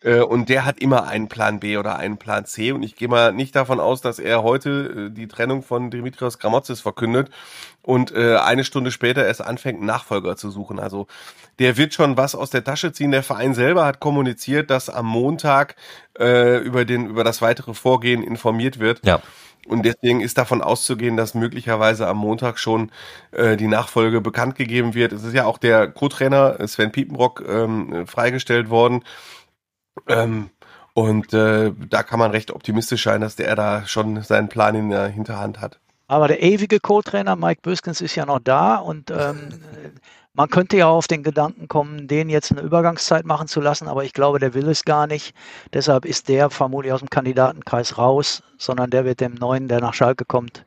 Äh, 0.05 0.21
und 0.21 0.49
der 0.49 0.65
hat 0.65 0.79
immer 0.79 1.07
einen 1.07 1.27
Plan 1.27 1.59
B 1.59 1.77
oder 1.77 1.97
einen 1.97 2.17
Plan 2.17 2.45
C. 2.45 2.71
Und 2.71 2.83
ich 2.83 2.95
gehe 2.95 3.07
mal 3.07 3.33
nicht 3.33 3.55
davon 3.55 3.79
aus, 3.79 4.01
dass 4.01 4.19
er 4.19 4.43
heute 4.43 5.09
äh, 5.09 5.13
die 5.13 5.27
Trennung 5.27 5.63
von 5.63 5.89
Dimitrios 5.89 6.39
Gramotzis 6.39 6.79
verkündet 6.79 7.29
und 7.81 8.11
äh, 8.11 8.37
eine 8.37 8.63
Stunde 8.63 8.91
später 8.91 9.25
erst 9.25 9.41
anfängt, 9.41 9.81
Nachfolger 9.81 10.37
zu 10.37 10.51
suchen. 10.51 10.79
Also 10.79 11.07
der 11.59 11.77
wird 11.77 11.93
schon 11.93 12.17
was 12.17 12.35
aus 12.35 12.51
der 12.51 12.63
Tasche 12.63 12.93
ziehen. 12.93 13.11
Der 13.11 13.23
Verein 13.23 13.53
selber 13.53 13.85
hat 13.85 13.99
kommuniziert, 13.99 14.69
dass 14.69 14.89
am 14.89 15.07
Montag 15.07 15.75
äh, 16.19 16.59
über 16.59 16.85
den 16.85 17.07
über 17.07 17.23
das 17.23 17.41
weitere 17.41 17.73
Vorgehen 17.73 18.23
informiert 18.23 18.79
wird. 18.79 19.05
Ja. 19.05 19.21
Und 19.65 19.83
deswegen 19.83 20.21
ist 20.21 20.37
davon 20.37 20.61
auszugehen, 20.61 21.17
dass 21.17 21.33
möglicherweise 21.33 22.07
am 22.07 22.17
Montag 22.17 22.59
schon 22.59 22.91
äh, 23.31 23.57
die 23.57 23.67
Nachfolge 23.67 24.21
bekannt 24.21 24.55
gegeben 24.55 24.93
wird. 24.93 25.11
Es 25.11 25.23
ist 25.23 25.33
ja 25.33 25.45
auch 25.45 25.57
der 25.57 25.87
Co-Trainer 25.87 26.67
Sven 26.67 26.91
Piepenbrock 26.91 27.43
ähm, 27.47 28.05
freigestellt 28.05 28.69
worden. 28.69 29.03
Ähm, 30.07 30.49
und 30.93 31.33
äh, 31.33 31.73
da 31.89 32.03
kann 32.03 32.19
man 32.19 32.31
recht 32.31 32.51
optimistisch 32.51 33.03
sein, 33.03 33.21
dass 33.21 33.35
der 33.35 33.55
da 33.55 33.85
schon 33.85 34.21
seinen 34.21 34.49
Plan 34.49 34.75
in 34.75 34.89
der 34.89 35.07
Hinterhand 35.07 35.59
hat. 35.59 35.79
Aber 36.07 36.27
der 36.27 36.43
ewige 36.43 36.79
Co-Trainer 36.79 37.35
Mike 37.35 37.61
Büskens 37.63 38.01
ist 38.01 38.15
ja 38.15 38.25
noch 38.25 38.39
da 38.39 38.75
und 38.75 39.09
ähm, 39.09 39.61
man 40.35 40.49
könnte 40.49 40.77
ja 40.77 40.87
auf 40.87 41.07
den 41.07 41.23
Gedanken 41.23 41.67
kommen, 41.67 42.07
den 42.07 42.29
jetzt 42.29 42.51
eine 42.51 42.61
Übergangszeit 42.61 43.25
machen 43.25 43.47
zu 43.47 43.61
lassen, 43.61 43.87
aber 43.87 44.03
ich 44.03 44.13
glaube, 44.13 44.39
der 44.39 44.53
will 44.53 44.67
es 44.67 44.83
gar 44.83 45.07
nicht. 45.07 45.33
Deshalb 45.73 46.05
ist 46.05 46.27
der 46.27 46.49
vermutlich 46.49 46.91
aus 46.91 46.99
dem 46.99 47.09
Kandidatenkreis 47.09 47.97
raus, 47.97 48.43
sondern 48.57 48.89
der 48.89 49.05
wird 49.05 49.21
dem 49.21 49.33
Neuen, 49.35 49.67
der 49.67 49.79
nach 49.79 49.93
Schalke 49.93 50.25
kommt, 50.25 50.65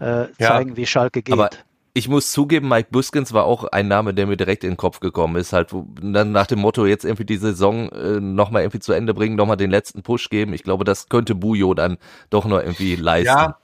äh, 0.00 0.26
zeigen, 0.38 0.70
ja, 0.70 0.76
wie 0.76 0.86
Schalke 0.86 1.22
geht. 1.22 1.32
Aber 1.32 1.50
ich 1.94 2.08
muss 2.08 2.30
zugeben, 2.30 2.68
Mike 2.68 2.88
Buskins 2.90 3.32
war 3.32 3.44
auch 3.44 3.64
ein 3.64 3.88
Name, 3.88 4.12
der 4.12 4.26
mir 4.26 4.36
direkt 4.36 4.64
in 4.64 4.72
den 4.72 4.76
Kopf 4.76 5.00
gekommen 5.00 5.36
ist. 5.36 5.54
Halt 5.54 5.70
nach 6.02 6.46
dem 6.46 6.58
Motto, 6.58 6.84
jetzt 6.84 7.04
irgendwie 7.04 7.24
die 7.24 7.38
Saison 7.38 7.88
äh, 7.90 8.20
nochmal 8.20 8.62
irgendwie 8.62 8.80
zu 8.80 8.92
Ende 8.92 9.14
bringen, 9.14 9.36
nochmal 9.36 9.56
den 9.56 9.70
letzten 9.70 10.02
Push 10.02 10.28
geben. 10.28 10.52
Ich 10.52 10.62
glaube, 10.62 10.84
das 10.84 11.08
könnte 11.08 11.34
Bujo 11.34 11.72
dann 11.72 11.96
doch 12.28 12.44
noch 12.44 12.58
irgendwie 12.58 12.96
leisten. 12.96 13.28
Ja, 13.28 13.56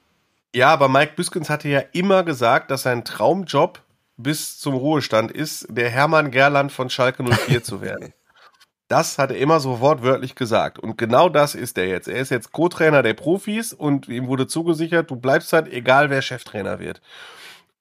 ja 0.54 0.68
aber 0.68 0.88
Mike 0.88 1.12
Buskins 1.14 1.50
hatte 1.50 1.68
ja 1.68 1.82
immer 1.92 2.22
gesagt, 2.22 2.70
dass 2.70 2.84
sein 2.84 3.04
Traumjob 3.04 3.82
bis 4.16 4.58
zum 4.58 4.74
Ruhestand 4.74 5.30
ist, 5.30 5.66
der 5.68 5.90
Hermann 5.90 6.30
Gerland 6.30 6.72
von 6.72 6.90
Schalke 6.90 7.22
04 7.22 7.62
zu 7.62 7.80
werden. 7.80 8.12
Das 8.88 9.16
hat 9.16 9.30
er 9.30 9.38
immer 9.38 9.58
so 9.58 9.80
wortwörtlich 9.80 10.34
gesagt. 10.34 10.78
Und 10.78 10.98
genau 10.98 11.30
das 11.30 11.54
ist 11.54 11.78
er 11.78 11.86
jetzt. 11.86 12.08
Er 12.08 12.20
ist 12.20 12.28
jetzt 12.28 12.52
Co-Trainer 12.52 13.02
der 13.02 13.14
Profis 13.14 13.72
und 13.72 14.06
ihm 14.06 14.26
wurde 14.26 14.46
zugesichert, 14.46 15.10
du 15.10 15.16
bleibst 15.16 15.54
halt, 15.54 15.72
egal 15.72 16.10
wer 16.10 16.20
Cheftrainer 16.20 16.78
wird. 16.78 17.00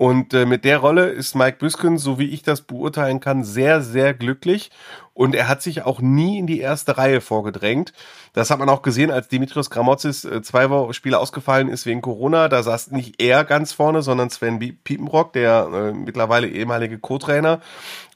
Und 0.01 0.33
äh, 0.33 0.47
mit 0.47 0.65
der 0.65 0.79
Rolle 0.79 1.09
ist 1.09 1.35
Mike 1.35 1.57
Büsken, 1.59 1.99
so 1.99 2.17
wie 2.17 2.31
ich 2.31 2.41
das 2.41 2.63
beurteilen 2.63 3.19
kann, 3.19 3.43
sehr, 3.43 3.83
sehr 3.83 4.15
glücklich. 4.15 4.71
Und 5.13 5.35
er 5.35 5.47
hat 5.47 5.61
sich 5.61 5.83
auch 5.83 6.01
nie 6.01 6.39
in 6.39 6.47
die 6.47 6.59
erste 6.59 6.97
Reihe 6.97 7.21
vorgedrängt. 7.21 7.93
Das 8.33 8.49
hat 8.49 8.57
man 8.57 8.67
auch 8.67 8.81
gesehen, 8.81 9.11
als 9.11 9.27
Dimitrios 9.27 9.69
Gramotzis 9.69 10.25
äh, 10.25 10.41
zwei 10.41 10.91
Spiele 10.93 11.19
ausgefallen 11.19 11.69
ist 11.69 11.85
wegen 11.85 12.01
Corona. 12.01 12.49
Da 12.49 12.63
saß 12.63 12.89
nicht 12.89 13.21
er 13.21 13.43
ganz 13.43 13.73
vorne, 13.73 14.01
sondern 14.01 14.31
Sven 14.31 14.57
Piepenbrock, 14.83 15.33
der 15.33 15.69
äh, 15.71 15.93
mittlerweile 15.93 16.47
ehemalige 16.47 16.97
Co-Trainer 16.97 17.61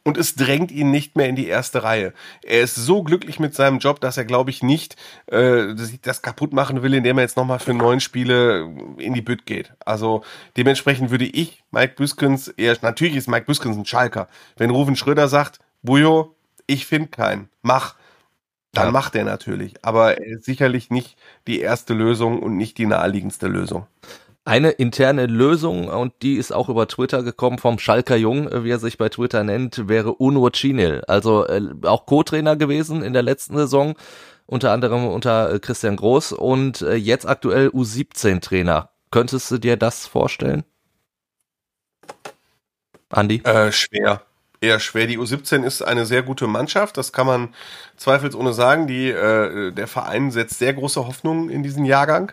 und 0.06 0.18
es 0.18 0.36
drängt 0.36 0.72
ihn 0.72 0.92
nicht 0.92 1.18
mehr 1.18 1.28
in 1.28 1.36
die 1.36 1.48
erste 1.48 1.84
Reihe. 1.84 2.14
Er 2.44 2.62
ist 2.62 2.76
so 2.76 3.04
glücklich 3.04 3.40
mit 3.40 3.56
seinem 3.56 3.80
Job, 3.80 4.00
dass 4.00 4.18
er, 4.18 4.24
glaube 4.24 4.52
ich, 4.52 4.62
nicht 4.62 4.96
äh, 5.26 5.74
das 6.04 6.22
kaputt 6.22 6.54
machen 6.54 6.84
will, 6.84 6.94
indem 6.94 7.18
er 7.18 7.24
jetzt 7.24 7.38
nochmal 7.38 7.60
für 7.60 7.74
neun 7.74 8.00
Spiele 8.00 8.72
in 9.00 9.16
die 9.16 9.24
Bütt 9.24 9.48
geht. 9.48 9.74
Also 9.84 10.24
dementsprechend 10.58 11.10
würde 11.10 11.26
ich 11.26 11.64
Mike 11.72 11.96
Büskens, 11.98 12.48
eher, 12.50 12.78
natürlich 12.84 13.16
ist 13.16 13.28
Mike 13.28 13.48
Büskens 13.48 13.76
ein 13.76 13.86
Schalker. 13.86 14.28
Wenn 14.58 14.70
Ruven 14.70 14.96
Schröder 14.96 15.28
sagt, 15.28 15.60
Bujo, 15.82 16.36
ich 16.68 16.86
finde 16.86 17.08
keinen, 17.10 17.50
mach, 17.64 17.96
dann 18.74 18.88
ja. 18.88 18.92
macht 18.92 19.16
er 19.16 19.24
natürlich. 19.24 19.84
Aber 19.84 20.20
er 20.20 20.38
ist 20.38 20.46
sicherlich 20.46 20.92
nicht 20.92 21.18
die 21.48 21.62
erste 21.62 21.96
Lösung 21.96 22.44
und 22.44 22.58
nicht 22.58 22.78
die 22.78 22.86
naheliegendste 22.86 23.48
Lösung. 23.48 23.88
Eine 24.48 24.70
interne 24.70 25.26
Lösung, 25.26 25.88
und 25.88 26.14
die 26.22 26.36
ist 26.36 26.52
auch 26.54 26.70
über 26.70 26.88
Twitter 26.88 27.24
gekommen 27.24 27.58
vom 27.58 27.80
Schalker 27.80 28.16
Jung, 28.16 28.48
äh, 28.48 28.64
wie 28.64 28.70
er 28.70 28.78
sich 28.78 29.00
bei 29.00 29.10
Twitter 29.10 29.44
nennt, 29.44 29.90
wäre 29.90 30.14
Uno 30.14 30.48
Cinel. 30.52 31.04
Also 31.08 31.48
äh, 31.48 31.62
auch 31.82 32.06
Co-Trainer 32.06 32.56
gewesen 32.56 33.02
in 33.02 33.14
der 33.14 33.24
letzten 33.24 33.58
Saison, 33.58 33.96
unter 34.46 34.72
anderem 34.72 35.08
unter 35.08 35.52
äh, 35.52 35.60
Christian 35.60 35.96
Groß 35.96 36.34
und 36.34 36.84
äh, 36.84 36.94
jetzt 36.94 37.28
aktuell 37.28 37.70
U17-Trainer. 37.70 38.92
Könntest 39.10 39.50
du 39.50 39.58
dir 39.58 39.78
das 39.78 40.06
vorstellen? 40.06 40.64
Andi? 43.10 43.42
Äh, 43.46 43.72
schwer. 43.72 44.22
Eher 44.62 44.80
schwer. 44.80 45.08
Die 45.08 45.18
U17 45.18 45.64
ist 45.64 45.82
eine 45.82 46.06
sehr 46.06 46.22
gute 46.22 46.46
Mannschaft, 46.46 46.98
das 46.98 47.12
kann 47.12 47.26
man 47.26 47.56
zweifelsohne 47.98 48.54
sagen. 48.54 48.86
Die, 48.86 49.10
äh, 49.10 49.72
der 49.72 49.88
Verein 49.88 50.30
setzt 50.30 50.60
sehr 50.60 50.74
große 50.76 51.08
Hoffnungen 51.08 51.50
in 51.50 51.64
diesen 51.64 51.84
Jahrgang. 51.84 52.32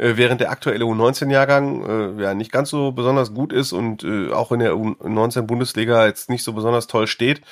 Äh, 0.00 0.16
während 0.16 0.40
der 0.40 0.50
aktuelle 0.50 0.86
U19-Jahrgang 0.86 2.16
äh, 2.18 2.22
ja 2.22 2.34
nicht 2.34 2.50
ganz 2.50 2.70
so 2.70 2.92
besonders 2.92 3.34
gut 3.34 3.52
ist 3.52 3.72
und 3.72 4.02
äh, 4.02 4.32
auch 4.32 4.50
in 4.50 4.60
der 4.60 4.72
U19-Bundesliga 4.72 6.06
jetzt 6.06 6.30
nicht 6.30 6.42
so 6.42 6.54
besonders 6.54 6.86
toll 6.86 7.06
steht. 7.06 7.42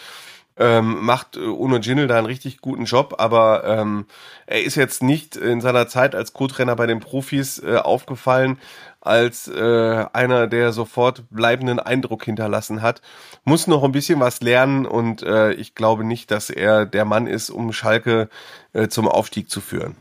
Ähm, 0.57 1.05
macht 1.05 1.37
äh, 1.37 1.41
Uno 1.41 1.79
Ginel 1.79 2.07
da 2.07 2.17
einen 2.17 2.27
richtig 2.27 2.63
guten 2.63 2.85
Job, 2.85 3.17
aber 3.19 3.65
ähm, 3.65 4.07
er 4.47 4.63
ist 4.63 4.77
jetzt 4.77 5.03
nicht 5.03 5.37
in 5.37 5.61
seiner 5.61 5.89
Zeit 5.89 6.15
als 6.15 6.33
Co-Trainer 6.33 6.75
bei 6.75 6.87
den 6.87 7.01
Profis 7.01 7.63
äh, 7.63 7.77
aufgefallen 7.77 8.59
als 9.01 9.47
äh, 9.49 10.07
einer, 10.13 10.47
der 10.47 10.73
sofort 10.73 11.25
bleibenden 11.31 11.79
Eindruck 11.79 12.25
hinterlassen 12.25 12.81
hat. 12.81 13.03
Muss 13.45 13.67
noch 13.67 13.85
ein 13.85 13.93
bisschen 13.93 14.21
was 14.21 14.41
lernen 14.41 14.87
und 14.87 15.23
äh, 15.23 15.53
ich 15.53 15.75
glaube 15.75 16.03
nicht, 16.03 16.31
dass 16.31 16.49
er 16.49 16.87
der 16.87 17.05
Mann 17.05 17.27
ist, 17.27 17.51
um 17.51 17.73
Schalke 17.73 18.31
äh, 18.73 18.89
zum 18.89 19.07
Aufstieg 19.07 19.51
zu 19.51 19.61
führen. 19.61 19.97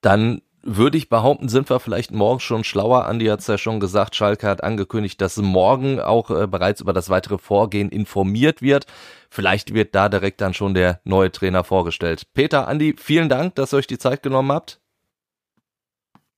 Dann 0.00 0.40
würde 0.62 0.98
ich 0.98 1.08
behaupten, 1.08 1.48
sind 1.48 1.70
wir 1.70 1.80
vielleicht 1.80 2.12
morgen 2.12 2.40
schon 2.40 2.64
schlauer. 2.64 3.06
Andi 3.06 3.26
hat 3.26 3.40
es 3.40 3.46
ja 3.46 3.58
schon 3.58 3.80
gesagt, 3.80 4.14
Schalke 4.14 4.46
hat 4.46 4.62
angekündigt, 4.62 5.20
dass 5.20 5.36
morgen 5.36 6.00
auch 6.00 6.30
äh, 6.30 6.46
bereits 6.46 6.80
über 6.80 6.92
das 6.92 7.08
weitere 7.08 7.38
Vorgehen 7.38 7.88
informiert 7.88 8.62
wird. 8.62 8.86
Vielleicht 9.30 9.74
wird 9.74 9.94
da 9.94 10.08
direkt 10.08 10.40
dann 10.40 10.54
schon 10.54 10.74
der 10.74 11.00
neue 11.04 11.30
Trainer 11.30 11.64
vorgestellt. 11.64 12.24
Peter, 12.34 12.68
Andi, 12.68 12.94
vielen 12.98 13.28
Dank, 13.28 13.54
dass 13.54 13.72
ihr 13.72 13.78
euch 13.78 13.86
die 13.86 13.98
Zeit 13.98 14.22
genommen 14.22 14.52
habt. 14.52 14.80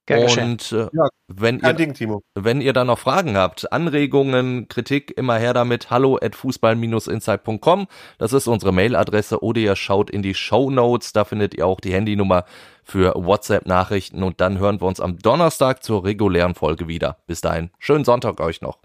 Gern 0.07 0.51
und 0.51 0.73
äh, 0.73 0.89
ja, 0.93 1.09
wenn, 1.29 1.61
ihr, 1.61 1.73
Ding, 1.75 2.21
wenn 2.35 2.61
ihr 2.61 2.73
da 2.73 2.85
noch 2.85 2.99
Fragen 2.99 3.37
habt, 3.37 3.73
Anregungen, 3.73 4.67
Kritik, 4.67 5.17
immer 5.17 5.39
her 5.39 5.55
damit. 5.55 5.91
Hallo 5.91 6.19
at 6.21 6.35
fußball-insight.com. 6.35 7.87
Das 8.19 8.33
ist 8.33 8.49
unsere 8.49 8.73
Mailadresse 8.73 9.43
oder 9.43 9.61
ihr 9.61 9.77
schaut 9.77 10.11
in 10.11 10.23
die 10.23 10.35
Show 10.35 10.71
Notes. 10.71 11.13
Da 11.13 11.25
findet 11.25 11.55
ihr 11.55 11.69
auch 11.69 11.79
die 11.79 11.93
Handynummer 11.93 12.45
für 12.83 13.15
WhatsApp-Nachrichten. 13.15 14.25
Und 14.25 14.41
dann 14.41 14.59
hören 14.59 14.81
wir 14.81 14.89
uns 14.89 14.99
am 14.99 15.19
Donnerstag 15.21 15.85
zur 15.85 16.05
regulären 16.05 16.57
Folge 16.57 16.89
wieder. 16.89 17.19
Bis 17.29 17.41
dahin, 17.41 17.71
schönen 17.79 18.05
Sonntag 18.05 18.41
euch 18.41 18.61
noch. 18.61 18.81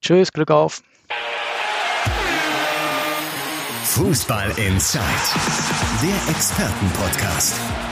Tschüss, 0.00 0.32
Glück 0.32 0.50
auf. 0.50 0.82
Fußball 3.84 4.50
Inside, 4.58 5.02
der 6.02 6.34
Expertenpodcast 6.34 7.91